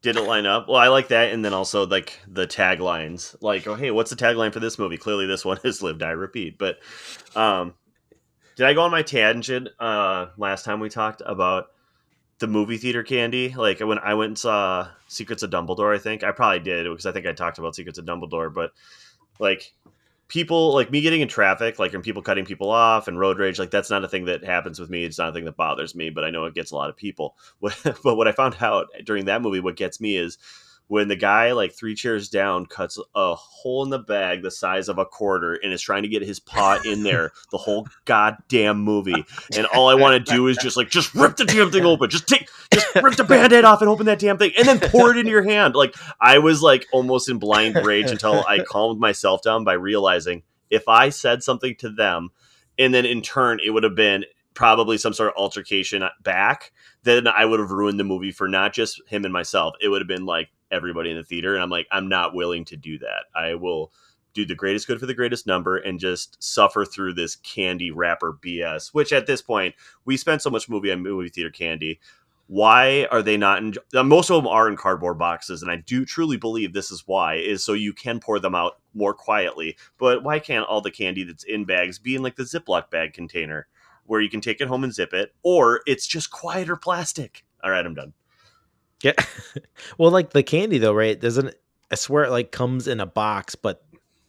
[0.00, 0.68] did it line up?
[0.68, 4.16] Well, I like that, and then also like the taglines, like, "Oh, hey, what's the
[4.16, 6.78] tagline for this movie?" Clearly, this one is "Live, Die, Repeat." But,
[7.34, 7.74] um,
[8.54, 11.66] did I go on my tangent uh, last time we talked about
[12.38, 13.52] the movie theater candy?
[13.56, 17.04] Like when I went and saw Secrets of Dumbledore, I think I probably did because
[17.04, 18.54] I think I talked about Secrets of Dumbledore.
[18.54, 18.70] But
[19.40, 19.72] like
[20.28, 23.58] people, like me getting in traffic, like and people cutting people off and road rage,
[23.58, 25.04] like that's not a thing that happens with me.
[25.04, 26.96] It's not a thing that bothers me, but I know it gets a lot of
[26.96, 27.36] people.
[27.60, 30.38] But what I found out during that movie, what gets me is
[30.88, 34.88] when the guy like three chairs down cuts a hole in the bag the size
[34.88, 38.80] of a quarter and is trying to get his paw in there the whole goddamn
[38.80, 39.24] movie.
[39.56, 42.10] And all i want to do is just like just rip the damn thing open.
[42.10, 45.10] Just take just rip the band-aid off and open that damn thing and then pour
[45.10, 45.74] it into your hand.
[45.74, 50.42] Like i was like almost in blind rage until i calmed myself down by realizing
[50.70, 52.30] if i said something to them
[52.78, 54.24] and then in turn it would have been
[54.54, 56.72] probably some sort of altercation back
[57.02, 59.74] then i would have ruined the movie for not just him and myself.
[59.80, 62.64] It would have been like everybody in the theater and i'm like i'm not willing
[62.64, 63.24] to do that.
[63.34, 63.92] I will
[64.34, 68.32] do the greatest good for the greatest number and just suffer through this candy wrapper
[68.32, 72.00] bs which at this point we spent so much movie on movie theater candy.
[72.46, 75.76] Why are they not in uh, most of them are in cardboard boxes and i
[75.76, 79.76] do truly believe this is why is so you can pour them out more quietly.
[79.98, 83.12] But why can't all the candy that's in bags be in like the ziploc bag
[83.12, 83.66] container
[84.06, 87.44] where you can take it home and zip it or it's just quieter plastic?
[87.62, 88.12] All right i'm done
[89.02, 89.12] yeah
[89.98, 91.54] well like the candy though right doesn't
[91.90, 93.84] i swear it like comes in a box but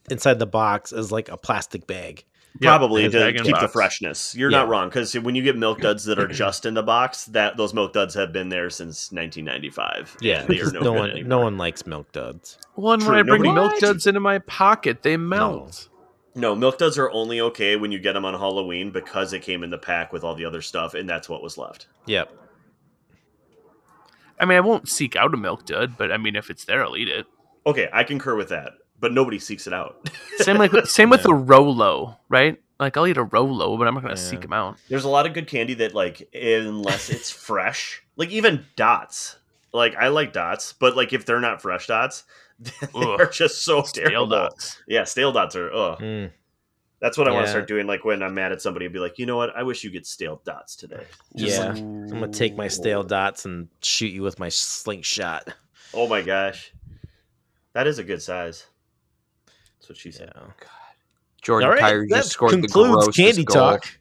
[0.09, 2.25] inside the box is like a plastic bag.
[2.61, 4.33] Probably to bag and keep the freshness.
[4.35, 4.57] You're Yeah.
[4.57, 7.57] not wrong because when you get milk duds that are just in the box, that
[7.57, 10.17] those milk duds have been there since 1995.
[10.19, 11.27] Yeah, they are no, no, one anymore.
[11.29, 12.57] no one likes milk duds.
[12.73, 13.81] One True, when I bring nobody- milk What?
[13.81, 15.89] duds into my pocket, they melt.
[16.33, 19.63] No, milk duds are only okay when you get them on Halloween because it came
[19.63, 21.85] in the pack with all the other stuff, and that's what was left.
[22.07, 22.33] Yep.
[24.39, 26.83] I mean, I won't seek out a milk dud, but I mean, if it's there,
[26.83, 27.25] I'll eat it.
[27.65, 30.09] Okay, I concur with that, but nobody seeks it out.
[30.37, 31.31] Same like same with Yeah.
[31.31, 32.57] a Rolo, right?
[32.79, 34.19] Like I'll eat a Rolo, but I'm not gonna Yeah.
[34.29, 34.77] seek them out.
[34.87, 39.37] There's a lot of good candy that, like, unless it's fresh, like even dots.
[39.73, 42.23] Like I like dots, but like if they're not fresh dots,
[42.93, 44.27] they're just so Stale terrible.
[44.27, 44.81] dots.
[44.87, 45.71] Yeah, stale dots are.
[45.71, 45.99] Ugh.
[45.99, 46.31] Mm.
[47.01, 47.87] That's what I want to start doing.
[47.87, 49.55] Like when I'm mad at somebody, and be like, you know what?
[49.55, 51.05] I wish you get stale dots today.
[51.35, 51.69] Just Yeah.
[51.69, 55.47] like, I'm gonna take my stale dots and shoot you with my slingshot.
[55.93, 56.73] oh my gosh,
[57.73, 58.65] that is a good size.
[59.77, 60.31] That's what she said.
[60.35, 60.41] Yeah.
[60.41, 60.69] God.
[61.41, 63.55] Jordan All right, Tyre that just scored the concludes grossest candy goal.
[63.55, 63.99] talk.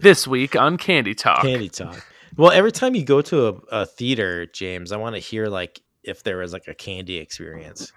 [0.00, 1.42] This week on Candy Talk.
[1.42, 2.06] Candy talk.
[2.36, 5.82] Well, every time you go to a, a theater, James, I want to hear like
[6.02, 7.92] if there was like a candy experience.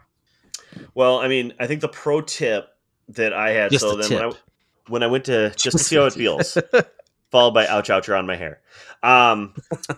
[0.93, 2.69] Well, I mean, I think the pro tip
[3.09, 3.71] that I had.
[3.71, 4.33] Just so then when I
[4.87, 6.57] when I went to just, to see how it feels,
[7.31, 8.61] followed by ouch ouch on my hair.
[9.01, 9.53] Um,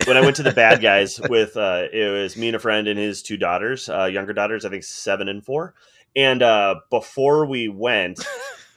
[0.05, 2.88] when I went to the bad guys with uh, it was me and a friend
[2.88, 5.73] and his two daughters, uh, younger daughters, I think seven and four.
[6.15, 8.26] And uh, before we went,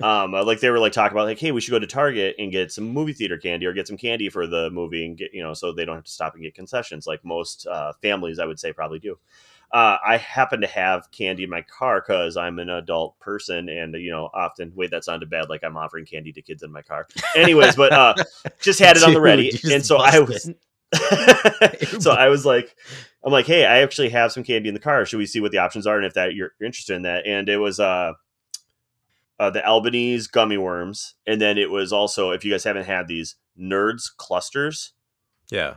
[0.00, 2.34] um, uh, like they were like talking about like, hey, we should go to Target
[2.38, 5.32] and get some movie theater candy or get some candy for the movie and get
[5.32, 8.38] you know so they don't have to stop and get concessions like most uh, families
[8.38, 9.18] I would say probably do.
[9.70, 13.94] Uh, I happen to have candy in my car because I'm an adult person, and
[13.94, 16.82] you know, often wait that sounded bad, like I'm offering candy to kids in my
[16.82, 17.06] car.
[17.36, 18.14] Anyways, but uh,
[18.60, 20.50] just had it on the ready, and so I was,
[22.02, 22.74] so I was like,
[23.22, 25.04] I'm like, hey, I actually have some candy in the car.
[25.04, 27.26] Should we see what the options are, and if that you're, you're interested in that?
[27.26, 28.14] And it was uh,
[29.38, 33.06] uh, the Albanese gummy worms, and then it was also, if you guys haven't had
[33.06, 34.92] these Nerds clusters,
[35.50, 35.76] Yeah.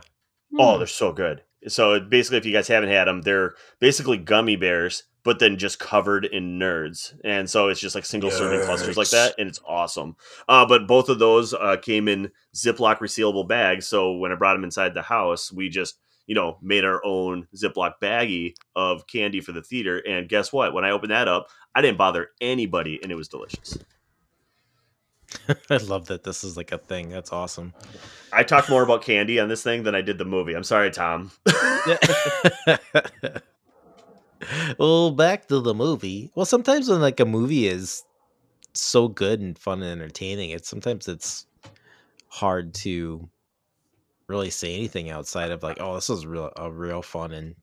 [0.58, 1.42] Oh, they're so good.
[1.68, 5.78] So basically, if you guys haven't had them, they're basically gummy bears, but then just
[5.78, 7.14] covered in nerds.
[7.24, 10.16] And so it's just like single serving clusters like that, and it's awesome.
[10.48, 13.86] Uh, but both of those uh, came in Ziploc resealable bags.
[13.86, 17.46] So when I brought them inside the house, we just you know made our own
[17.56, 19.98] Ziploc baggie of candy for the theater.
[19.98, 20.74] And guess what?
[20.74, 23.78] When I opened that up, I didn't bother anybody, and it was delicious.
[25.70, 27.08] I love that this is like a thing.
[27.10, 27.74] That's awesome.
[28.32, 30.54] I talked more about candy on this thing than I did the movie.
[30.54, 31.30] I'm sorry, Tom.
[34.78, 36.30] well, back to the movie.
[36.34, 38.02] Well, sometimes when like a movie is
[38.74, 41.46] so good and fun and entertaining, it's sometimes it's
[42.28, 43.28] hard to
[44.28, 47.54] really say anything outside of like, oh, this is real a real fun and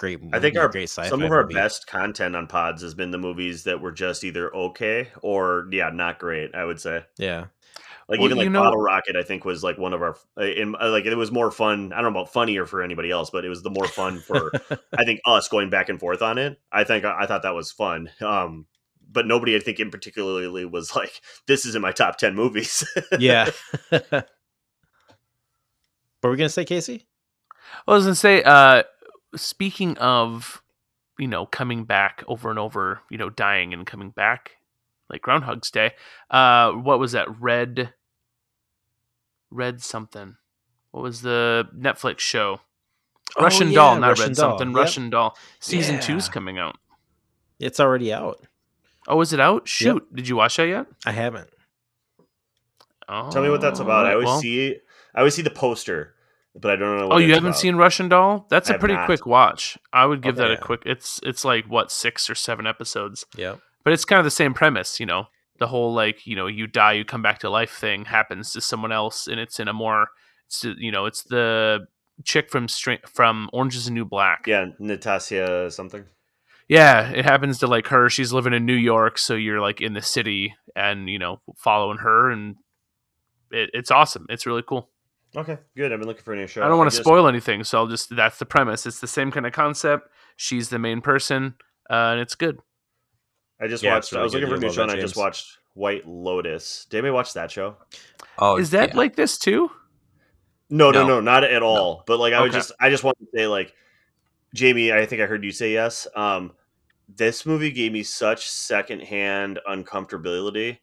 [0.00, 0.20] great.
[0.22, 1.54] Movie, I think our great sci-fi some of our movie.
[1.54, 5.90] best content on pods has been the movies that were just either okay or yeah,
[5.90, 6.54] not great.
[6.54, 7.46] I would say Yeah,
[8.08, 9.14] like Well, even like you know- Bottle Rocket.
[9.14, 11.92] I think was like one of our uh, in uh, like it was more fun.
[11.92, 14.50] I don't know about funnier for anybody else, but it was the more fun for
[14.98, 16.58] I think us going back and forth on it.
[16.72, 18.10] I think I thought that was fun.
[18.22, 18.66] Um,
[19.12, 22.84] but nobody I think in particularly was like this is in my top ten movies.
[23.18, 23.50] yeah.
[23.90, 24.24] what
[26.22, 27.06] were we gonna say, Casey?
[27.86, 28.82] I was gonna say, uh,
[29.36, 30.62] speaking of,
[31.18, 34.52] you know, coming back over and over, you know, dying and coming back,
[35.08, 35.92] like Groundhog's Day.
[36.30, 37.40] Uh, what was that?
[37.40, 37.92] Red.
[39.50, 40.36] Red something.
[40.92, 42.60] What was the Netflix show?
[43.36, 44.68] Oh, Russian yeah, Doll, not Russian Red Doll, something.
[44.70, 44.76] yep.
[44.76, 45.36] Russian Doll.
[45.60, 46.00] Season Yeah.
[46.00, 46.76] two's coming out.
[47.58, 48.44] It's already out.
[49.06, 49.68] Oh, is it out?
[49.68, 50.86] Shoot, did you watch that yet?
[51.06, 51.50] I haven't.
[53.08, 54.06] Oh, Tell me what that's about.
[54.06, 54.76] I always well- see
[55.14, 56.14] I always see the poster,
[56.54, 57.06] but I don't know.
[57.08, 57.58] What Oh, you haven't about.
[57.58, 58.46] seen Russian Doll?
[58.50, 59.06] That's I a pretty not.
[59.06, 59.78] quick watch.
[59.92, 60.62] I would give that a Okay.
[60.62, 60.82] quick.
[60.86, 63.24] It's it's like what six or seven episodes.
[63.36, 63.56] Yeah.
[63.84, 65.26] but it's kind of the same premise, you know.
[65.58, 68.60] The whole like you know you die, you come back to life thing happens to
[68.60, 70.08] someone else, and it's in a more,
[70.46, 71.86] it's you know, it's the
[72.24, 74.44] chick from Str- from Orange Is the New Black.
[74.46, 76.04] Yeah, Natasha something.
[76.68, 78.08] yeah, it happens to like her.
[78.10, 81.98] She's living in New York, so you're like in the city, and you know following
[81.98, 82.56] her, and
[83.50, 84.26] it, it's awesome.
[84.30, 84.88] It's really cool.
[85.36, 85.92] Okay, good.
[85.92, 86.62] I've been looking for a new show.
[86.64, 88.84] I don't want to just- spoil anything, so I'll just that's the premise.
[88.86, 90.08] It's the same kind of concept.
[90.36, 91.54] She's the main person,
[91.88, 92.58] uh, and it's good.
[93.60, 94.12] I just Yeah, watched.
[94.12, 96.86] really I was looking for a new love show, and I just watched White Lotus.
[96.90, 97.76] Did anybody watch that show?
[98.38, 98.96] Oh, Is that yeah.
[98.96, 99.70] like this too?
[100.70, 101.08] No, no, No.
[101.08, 102.02] no, not at all.
[102.06, 103.74] But like, I was just, I just wanted to say, like,
[104.54, 106.06] Jamie, I think I heard you say yes.
[106.16, 106.52] Um,
[107.08, 110.78] this movie gave me such secondhand uncomfortability.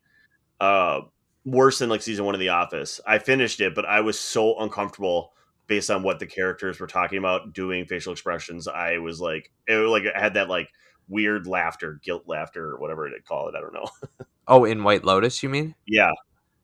[0.59, 1.01] Uh,
[1.47, 2.99] worse than like season one of The Office.
[3.07, 5.31] I finished it, but I was so uncomfortable
[5.67, 8.67] based on what the characters were talking about, doing facial expressions.
[8.67, 10.69] I was like, it was like I had that like
[11.07, 13.55] weird laughter, guilt laughter, or whatever they call it.
[13.55, 13.87] I don't know.
[14.49, 15.75] Oh, in White Lotus, you mean?
[15.85, 16.13] yeah,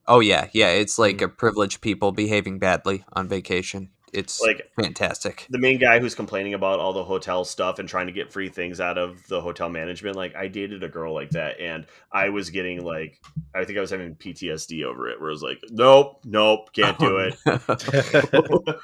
[0.08, 0.70] Oh yeah, yeah.
[0.70, 1.26] It's like mm-hmm.
[1.26, 3.90] a privileged people behaving badly on vacation.
[4.14, 5.48] It's like fantastic.
[5.50, 8.50] the main guy who's complaining about all the hotel stuff and trying to get free
[8.50, 10.16] things out of the hotel management.
[10.16, 13.20] Like I dated a girl like that, and I was getting like,
[13.56, 15.20] I think I was having PTSD over it.
[15.20, 17.36] Where it was like, nope, nope, can't do it.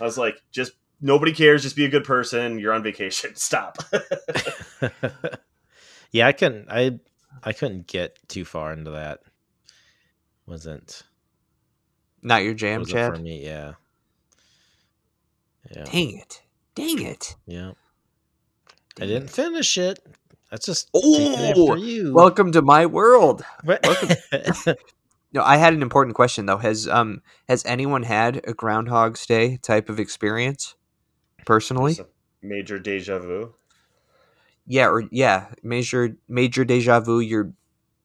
[0.00, 1.62] I was like, just nobody cares.
[1.62, 2.58] Just be a good person.
[2.58, 3.32] You're on vacation.
[3.36, 3.78] Stop.
[6.12, 6.66] yeah, I couldn't.
[6.70, 6.98] I
[7.42, 9.20] I couldn't get too far into that.
[10.46, 11.02] Wasn't
[12.22, 13.22] Not your jam, wasn't for Chad.
[13.22, 13.44] me.
[13.44, 13.74] Yeah.
[15.70, 15.84] Yeah.
[15.84, 16.42] Dang it!
[16.74, 17.36] Dang it!
[17.46, 17.72] Yeah.
[19.00, 19.30] I didn't it.
[19.30, 19.98] finish it.
[20.50, 21.16] That's just Oh,
[21.76, 22.14] taking you.
[22.14, 23.44] Welcome to my world.
[25.32, 26.56] No, I had an important question though.
[26.56, 30.76] Has um has anyone had a Groundhog's Day type of experience
[31.44, 31.94] personally?
[31.94, 32.06] Some
[32.42, 33.54] Major deja vu.
[34.66, 37.20] Yeah, or yeah, major major deja vu.
[37.20, 37.52] You're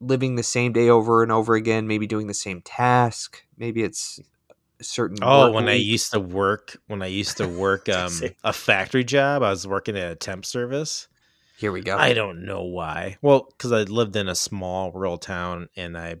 [0.00, 1.86] living the same day over and over again.
[1.86, 3.44] Maybe doing the same task.
[3.56, 4.24] Maybe it's a
[4.82, 5.18] certain.
[5.22, 8.12] Oh, when I used to work, when I used to work um,
[8.44, 11.08] a factory job, I was working at a temp service.
[11.58, 11.96] Here we go.
[11.96, 13.18] I don't know why.
[13.22, 16.16] Well, because I lived in a small rural town, and I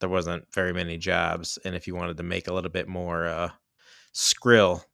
[0.00, 3.26] there wasn't very many jobs, and if you wanted to make a little bit more
[3.26, 3.50] uh,
[4.14, 4.84] skrill,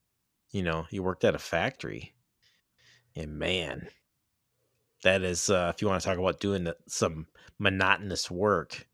[0.50, 2.14] you know, you worked at a factory,
[3.16, 3.88] and man,
[5.02, 7.26] that is uh, if you want to talk about doing the, some
[7.58, 8.86] monotonous work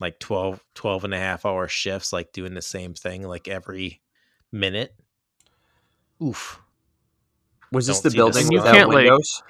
[0.00, 4.00] like 12 12 and a half hour shifts like doing the same thing like every
[4.50, 4.94] minute
[6.22, 6.60] oof
[7.70, 8.52] Was this the building sun.
[8.52, 9.42] You without can't, like- windows?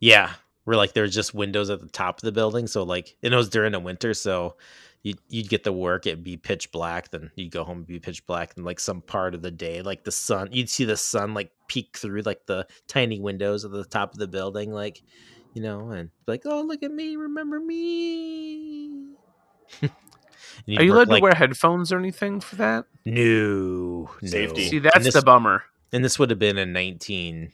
[0.00, 0.32] yeah
[0.64, 3.36] where like there's just windows at the top of the building so like and it
[3.36, 4.56] was during the winter so
[5.02, 7.98] you'd, you'd get to work it'd be pitch black then you'd go home and be
[7.98, 10.96] pitch black and like some part of the day like the sun you'd see the
[10.96, 15.02] sun like peek through like the tiny windows at the top of the building like
[15.58, 19.14] you know and be like oh look at me remember me
[20.66, 22.84] you'd Are you work, allowed to wear headphones or anything for that?
[23.04, 24.62] no, Safety.
[24.64, 24.68] no.
[24.70, 25.64] See, that's this, the bummer.
[25.92, 27.50] and this would have been in 19,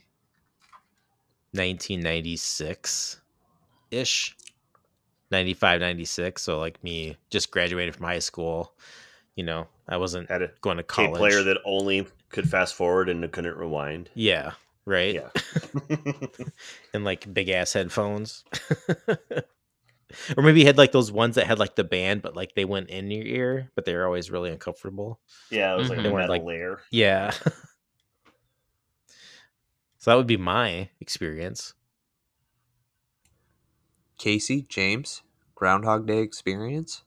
[1.53, 3.21] 1996
[3.91, 4.37] ish,
[5.31, 6.43] 95, 96.
[6.43, 8.75] So, like me just graduated from high school,
[9.37, 11.19] you know, I wasn't Had a going to college.
[11.19, 14.11] player that only could fast forward and couldn't rewind.
[14.15, 14.53] yeah,
[14.87, 15.15] right.
[15.15, 15.31] Yeah.
[16.95, 18.45] and like big ass headphones.
[20.37, 22.65] or maybe you had like those ones that had like the band, but like they
[22.65, 25.21] went in your ear, but they were always really uncomfortable.
[25.51, 26.01] yeah, it was like Mhm.
[26.01, 26.81] a They weren't, metal like- layer.
[26.91, 27.31] Yeah.
[29.99, 31.75] so that would be my experience.
[34.19, 35.23] Casey, James,
[35.55, 37.03] Groundhog Day experience.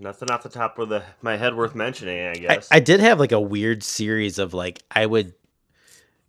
[0.00, 2.68] Nothing off the top of the my head worth mentioning, I I, guess.
[2.72, 5.34] I did have like a weird series of like I would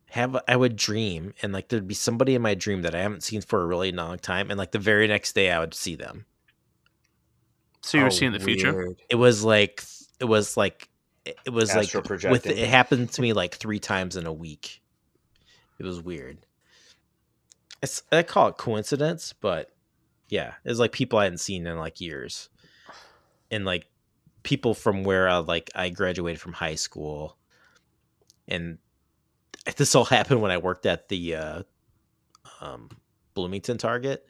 [0.09, 3.23] have I would dream and like there'd be somebody in my dream that I haven't
[3.23, 5.95] seen for a really long time and like the very next day I would see
[5.95, 6.25] them.
[7.81, 8.75] So you were Oh, seeing the future.
[8.75, 9.01] weird.
[9.09, 9.83] It was like
[10.19, 10.89] it was like
[11.25, 14.81] it was Astral like with it happened to me like three times in a week.
[15.79, 16.45] It was weird.
[17.81, 19.71] It's I call it coincidence, but
[20.27, 22.49] yeah, it's like people I hadn't seen in like years,
[23.51, 23.85] and like
[24.43, 27.37] people from where I like I graduated from high school,
[28.47, 28.79] and
[29.77, 31.63] this all happened when I worked at the uh,
[32.61, 32.89] um,
[33.33, 34.27] Bloomington Target.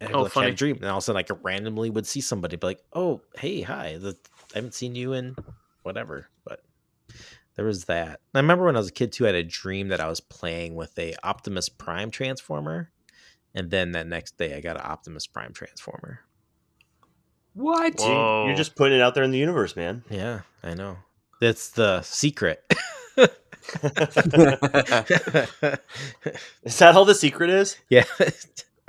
[0.00, 0.50] And I Oh, like, had funny.
[0.50, 2.84] a dream, and all of a sudden, like, I randomly would see somebody, be like,
[2.92, 3.98] "Oh, hey, hi!
[3.98, 4.16] The,
[4.54, 5.34] I haven't seen you in
[5.82, 6.62] whatever." But
[7.56, 8.20] there was that.
[8.32, 9.24] I remember when I was a kid too.
[9.24, 12.92] I had a dream that I was playing with a Optimus Prime transformer,
[13.56, 16.20] and then that next day, I got an Optimus Prime transformer.
[17.58, 17.98] What?
[18.00, 18.46] See, Whoa.
[18.46, 20.04] you're just putting it out there in the universe, man.
[20.08, 20.96] Yeah, I know.
[21.40, 22.62] That's the secret.
[26.64, 27.76] Is that all the secret is?
[27.88, 28.04] yeah.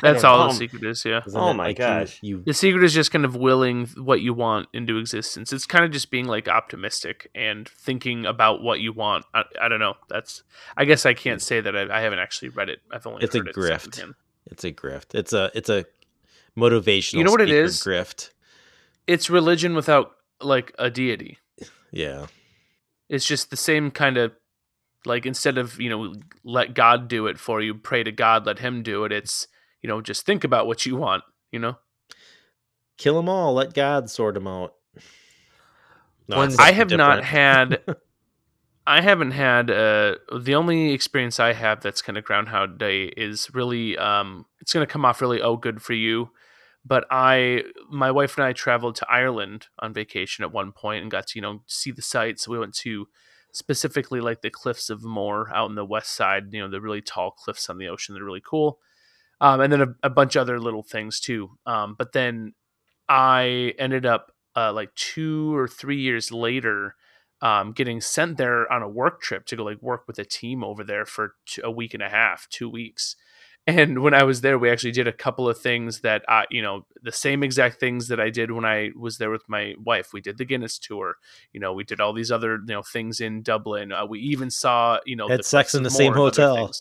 [0.02, 0.44] That's all know.
[0.46, 1.04] the um, secret is.
[1.04, 1.22] Yeah.
[1.28, 2.20] Isn't Oh it my like gosh.
[2.22, 5.52] You, The secret is just kind of willing what you want into existence.
[5.52, 9.26] It's kind of just being like optimistic and thinking about what you want.
[9.34, 9.96] I, I don't know.
[10.08, 10.44] That's.
[10.78, 12.80] I guess I can't say that I, I haven't actually read it.
[12.90, 14.14] I've only It's a heard it grift.
[14.46, 15.16] it's a grift.
[15.16, 15.86] It's a it's a
[16.58, 17.16] motivational.
[17.16, 17.82] You know what it is?
[17.84, 18.30] Grift.
[19.10, 21.40] It's religion without like a deity.
[21.92, 22.28] Yeah.
[23.10, 24.34] It's just the same kind of
[25.04, 28.60] like instead of you know let God do it for you, pray to God, let
[28.60, 29.12] Him do it.
[29.12, 29.48] It's
[29.82, 31.24] you know just think about what you want.
[31.52, 31.78] You know.
[33.00, 33.54] Kill them all.
[33.56, 34.76] Let God sort them out.
[36.28, 37.82] No, When- I something have not had
[38.88, 43.50] I haven't had uh the only experience I have that's kind of Groundhog Day is
[43.56, 46.30] really um it's gonna come off really oh good for you.
[46.90, 51.12] But I my wife and I traveled to Ireland on vacation at one point and
[51.12, 52.48] got to, you know, see the sights.
[52.48, 53.08] We went to
[53.54, 56.46] specifically like the cliffs of Moher out in the west side.
[56.52, 58.16] You know, the really tall cliffs on the ocean.
[58.16, 58.80] They're really cool.
[59.40, 61.52] Um, and then a, a bunch of other little things too.
[61.66, 62.54] Um, but then
[63.08, 66.96] I ended up uh, like two or three years later
[67.42, 70.64] um, getting sent there on a work trip to go like work with a team
[70.64, 73.16] over there for a week and a half, two weeks.
[73.70, 76.62] And when I was there, we actually did a couple of things that I, you
[76.62, 80.12] know, the same exact things that I did when I was there with my wife.
[80.14, 81.16] We did the Guinness tour.
[81.54, 83.92] You know, we did all these other, you know, things in Dublin.
[83.92, 86.50] Uh, we even saw, you know, Had the sex in the same Moher and other
[86.50, 86.72] hotel.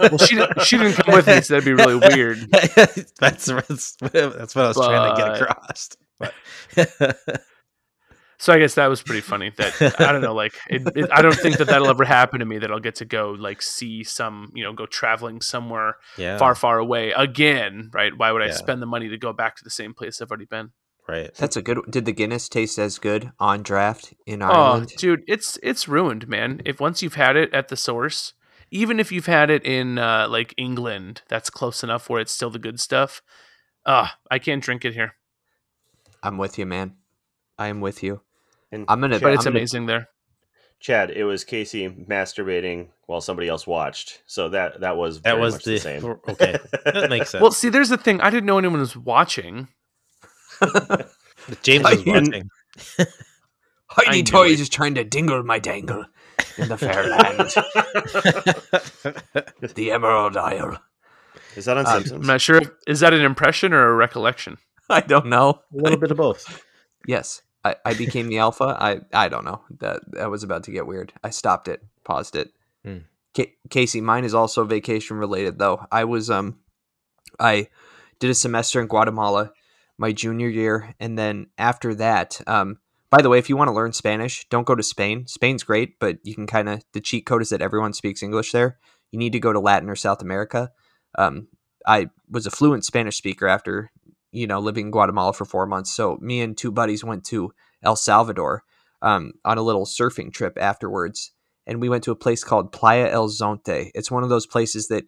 [0.00, 2.50] well, she didn't, she didn't come with me, so that'd be really weird.
[2.50, 5.90] that's, that's that's what I was trying to get across.
[6.18, 6.34] But
[8.40, 9.52] So I guess that was pretty funny.
[9.58, 12.46] That I don't know, like it, it, I don't think that that'll ever happen to
[12.46, 12.58] me.
[12.58, 16.54] That I'll get to go like see some, you know, go traveling somewhere yeah, far,
[16.54, 17.90] far away again.
[17.92, 18.16] Right?
[18.16, 18.52] Why would I Yeah.
[18.52, 20.70] spend the money to go back to the same place I've already been?
[21.06, 21.34] right.
[21.34, 21.78] That's a good.
[21.78, 21.90] one.
[21.90, 24.84] Did the Guinness taste as good on draft in Ireland?
[24.90, 26.60] Oh, dude, it's it's ruined, man.
[26.64, 28.32] If once you've had it at the source,
[28.70, 32.50] even if you've had it in uh, like England, that's close enough where it's still
[32.50, 33.20] the good stuff.
[33.84, 35.16] Ah, I can't drink it here,
[36.22, 36.96] I'm with you, man.
[37.58, 38.22] I am with you.
[38.72, 40.08] And I'm gonna- but it's I'm gonna- amazing there.
[40.80, 44.22] Chad, it was Casey masturbating while somebody else watched.
[44.26, 46.04] So that that was That very was much the, same.
[46.28, 46.56] okay.
[46.86, 47.42] That makes sense.
[47.42, 48.20] Well, see, there's the thing.
[48.22, 49.68] I didn't know anyone was watching.
[51.62, 52.50] James was I- watching.
[52.98, 53.04] I
[54.04, 54.56] Heidi Toy it.
[54.56, 56.04] just trying to dingle my dangle
[56.58, 57.50] in the fair land,
[59.74, 60.78] the Emerald Isle.
[61.56, 62.58] Is that on Um, I'm not sure.
[62.58, 64.58] If, is that an impression or a recollection?
[64.88, 65.60] I don't know.
[65.72, 66.64] a little bit of both.
[67.06, 68.76] Yes, I, I became the alpha.
[68.78, 69.62] I I don't know.
[69.80, 71.12] That that was about to get weird.
[71.22, 72.52] I stopped it, paused it.
[72.84, 72.98] Hmm.
[73.36, 75.86] Ca Casey, mine is also vacation related though.
[75.92, 76.58] I was um,
[77.38, 77.68] I
[78.18, 79.52] did a semester in Guatemala
[79.98, 82.78] my junior year, and then after that, um,
[83.10, 85.26] by the way, if you want to learn Spanish, don't go to Spain.
[85.26, 88.52] Spain's great, but you can kind of the cheat code is that everyone speaks English
[88.52, 88.78] there.
[89.10, 90.70] You need to go to Latin or South America.
[91.18, 91.48] Um,
[91.86, 93.90] I was a fluent Spanish speaker after
[94.32, 95.92] you know living in Guatemala for four months.
[95.92, 97.52] So me and two buddies went to
[97.82, 98.64] El Salvador
[99.02, 101.32] um, on a little surfing trip afterwards,
[101.66, 103.90] and we went to a place called Playa El Zonte.
[103.94, 105.04] It's one of those places that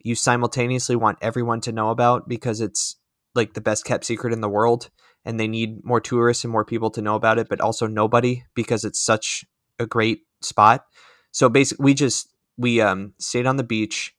[0.00, 2.96] you simultaneously want everyone to know about because it's
[3.34, 4.90] like the best kept secret in the world
[5.24, 8.42] and they need more tourists and more people to know about it but also nobody
[8.54, 9.44] because it's such
[9.78, 10.84] a great spot
[11.30, 14.14] so basically we just we um stayed on the beach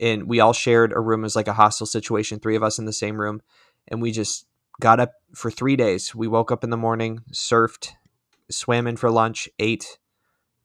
[0.00, 2.84] and we all shared a room as like a hostel situation three of us in
[2.84, 3.40] the same room
[3.88, 4.46] and we just
[4.80, 6.14] got up for three days.
[6.14, 7.92] We woke up in the morning surfed
[8.50, 9.98] swam in for lunch ate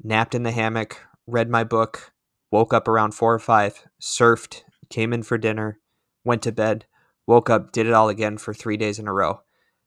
[0.03, 2.13] napped in the hammock read my book
[2.51, 5.79] woke up around four or five surfed came in for dinner
[6.23, 6.85] went to bed
[7.27, 9.39] woke up did it all again for three days in a row.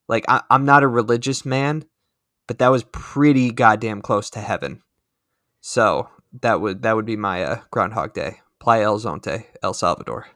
[0.09, 1.85] Like I, i'm not a religious man
[2.47, 4.81] but that was pretty goddamn close to heaven.
[5.61, 6.09] So
[6.41, 8.41] that would that would be my uh, groundhog day.
[8.59, 10.27] Playa el zonte el salvador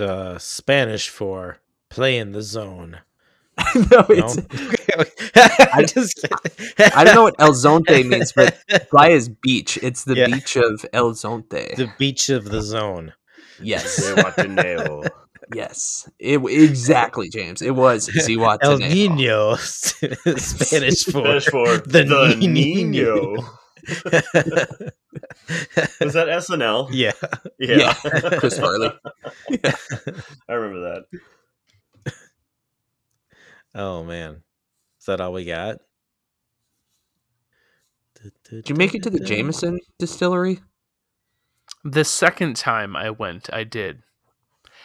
[0.00, 3.00] uh, Spanish for play in the zone.
[3.74, 4.06] no No?
[4.08, 4.38] it's
[5.74, 6.26] I just
[6.96, 8.56] i don't know what el zonte means but
[8.90, 10.26] playa is beach it's the Yeah.
[10.28, 13.12] beach of el zonte the beach of the zone.
[13.60, 15.06] yes Zihuatanejo.
[15.54, 18.88] yes it, exactly james it was El Zihuatanejo.
[18.94, 22.54] Nino, Spanish for Spanish for the, the Nino.
[22.90, 23.48] Nino.
[26.00, 26.88] Was that SNL?
[26.92, 27.12] yeah.
[27.58, 27.94] Yeah,
[28.38, 28.90] Chris Farley.
[30.48, 31.04] I remember
[32.04, 32.12] that.
[33.74, 34.42] Oh man,
[35.00, 35.78] is that all we got?
[38.48, 40.60] Did you make it to the Jameson distillery?
[41.82, 44.02] The second time I went, I did.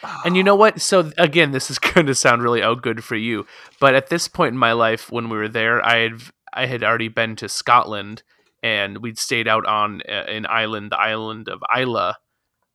[0.02, 0.22] Ah.
[0.24, 0.80] And you know what?
[0.80, 3.46] So again, this is going to sound really oh good for you,
[3.78, 6.20] but at this point in my life, when we were there, I had
[6.52, 8.22] I had already been to Scotland,
[8.62, 12.12] and we'd stayed out on uh, an island, the island of Islay,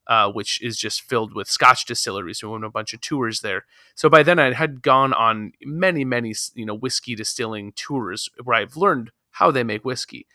[0.08, 2.44] uh, which is just filled with Scotch distilleries.
[2.44, 3.66] We went on a bunch of tours there.
[3.96, 8.58] So by then, I had gone on many, many you know whiskey distilling tours where
[8.58, 10.28] I've learned how they make whiskey.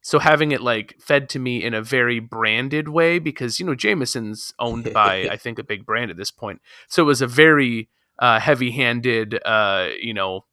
[0.00, 3.74] So having it like fed to me in a very branded way, because you know
[3.74, 7.26] Jameson's owned by I think a big brand at this point, so it was a
[7.26, 7.88] very
[8.18, 10.44] uh, heavy-handed, uh, you know,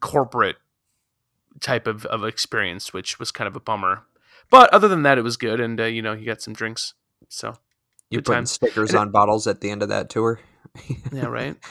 [0.00, 0.56] corporate
[1.60, 4.02] type of, of experience, which was kind of a bummer.
[4.50, 6.94] But other than that, it was good, and uh, you know, you got some drinks.
[7.28, 7.54] So
[8.10, 10.40] You put stickers And it- on bottles at the end of that tour?
[11.12, 11.56] yeah, right.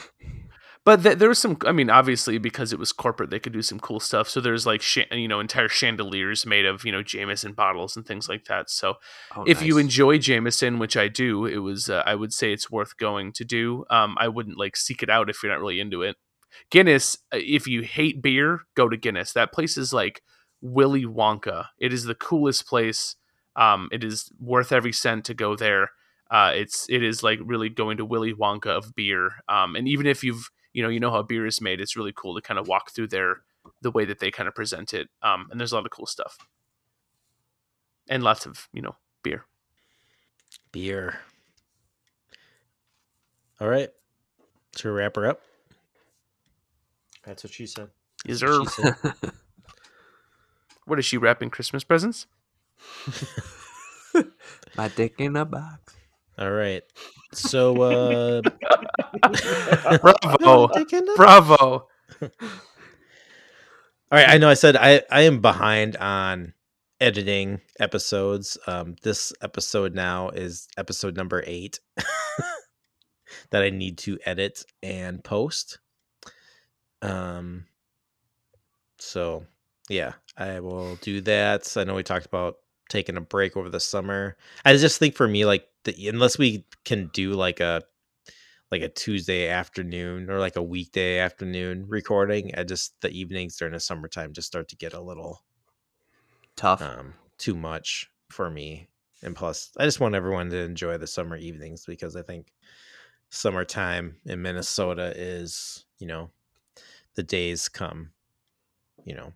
[0.84, 1.56] But th- there was some.
[1.66, 4.28] I mean, obviously, because it was corporate, they could do some cool stuff.
[4.28, 8.06] So there's like, sh- you know, entire chandeliers made of you know Jameson bottles and
[8.06, 8.70] things like that.
[8.70, 8.94] So
[9.36, 11.90] Oh, if you enjoy Jameson, which I do, it was.
[11.90, 13.84] Uh, I would say it's worth going to do.
[13.90, 16.14] Um, I wouldn't like seek it out if you're not really into it.
[16.70, 19.32] Guinness, uh, if you hate beer, go to Guinness.
[19.32, 20.22] That place is like
[20.60, 21.66] Willy Wonka.
[21.78, 23.16] It is the coolest place.
[23.54, 25.90] Um, it is worth every cent to go there.
[26.30, 29.30] Uh, it's it is like really going to Willy Wonka of beer.
[29.48, 32.12] Um, and even if you've you know you know how beer is made, it's really
[32.14, 33.42] cool to kind of walk through there
[33.82, 35.08] the way that they kind of present it.
[35.22, 36.36] Um, and there's a lot of cool stuff
[38.08, 39.44] and lots of you know beer.
[40.72, 41.18] Beer.
[43.60, 43.90] All right.
[44.76, 45.40] To wrap her up.
[47.26, 47.88] That's what she said.
[48.24, 48.94] Is She there said.
[50.86, 52.26] what is she wrapping Christmas presents?
[54.76, 55.94] My dick in a box.
[56.38, 56.82] All right.
[57.32, 58.42] So uh
[60.00, 61.88] Bravo, Dick in the- bravo.
[62.22, 62.28] All
[64.12, 66.54] right, I know I said I I am behind on
[67.00, 68.56] editing episodes.
[68.66, 71.80] Um this episode now is episode number 8
[73.50, 75.78] that I need to edit and post.
[77.02, 77.66] Um
[78.98, 79.46] so
[79.88, 81.76] yeah, I will do that.
[81.76, 82.56] I know we talked about
[82.88, 84.36] taking a break over the summer.
[84.64, 87.82] I just think for me like the, unless we can do like a
[88.72, 92.52] like a Tuesday afternoon or like a weekday afternoon recording.
[92.56, 95.42] I just the evenings during the summertime just start to get a little
[96.56, 96.82] Tough.
[96.82, 98.88] um too much for me.
[99.22, 102.52] And plus, I just want everyone to enjoy the summer evenings because I think
[103.30, 106.30] summertime in Minnesota is, you know,
[107.16, 108.10] the days come,
[109.04, 109.32] you know,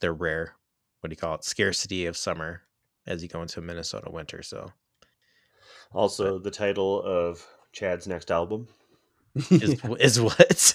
[0.00, 0.54] they're rare.
[1.00, 1.44] What do you call it?
[1.44, 2.62] Scarcity of summer
[3.06, 4.42] as you go into a Minnesota winter.
[4.42, 4.72] So
[5.92, 8.68] Also, the title of Chad's next album.
[9.50, 10.74] is is what?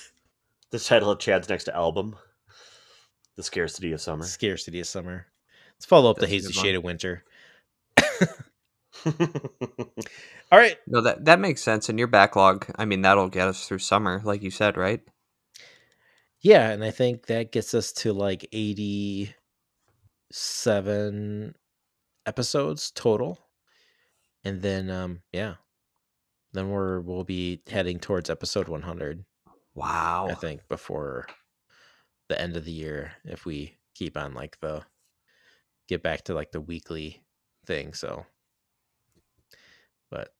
[0.69, 2.15] The title of Chad's next album.
[3.35, 4.23] The Scarcity of Summer.
[4.23, 5.25] Scarcity of summer.
[5.75, 7.23] Let's follow up That's the hazy good shade of winter.
[10.51, 10.77] All right.
[10.85, 11.89] no, that that makes sense.
[11.89, 15.01] And your backlog, I mean, that'll get us through summer, like you said, right?
[16.41, 19.35] Yeah, and I think that gets us to like 87
[22.25, 23.39] episodes total.
[24.43, 25.55] And then um yeah.
[26.53, 29.25] Then we're we'll be heading towards episode 100,
[29.75, 30.27] Wow.
[30.29, 31.27] I think, before
[32.29, 34.83] the end of the year if we keep on like the
[35.87, 37.23] get back to like the weekly
[37.65, 38.25] thing, so
[40.11, 40.33] but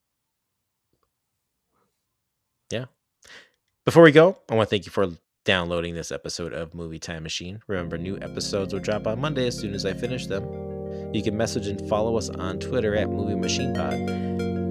[2.72, 2.86] yeah.
[3.86, 5.08] Before we go, I want to thank you for
[5.44, 7.62] downloading this episode of Movie Time Machine.
[7.68, 10.44] Remember, new episodes will drop on Monday as soon as I finish them.
[11.14, 13.94] You can message and follow us on Twitter at Movie Machine Pod.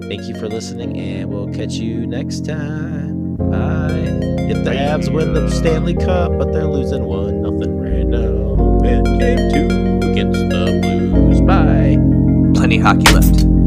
[0.07, 3.35] Thank you for listening, and we'll catch you next time.
[3.35, 4.19] Bye.
[4.49, 8.79] If the Avs win the Stanley Cup, but they're losing one nothing right now.
[8.83, 11.41] In game two against the Blues.
[11.41, 11.97] Bye.
[12.53, 13.60] Plenty hockey left.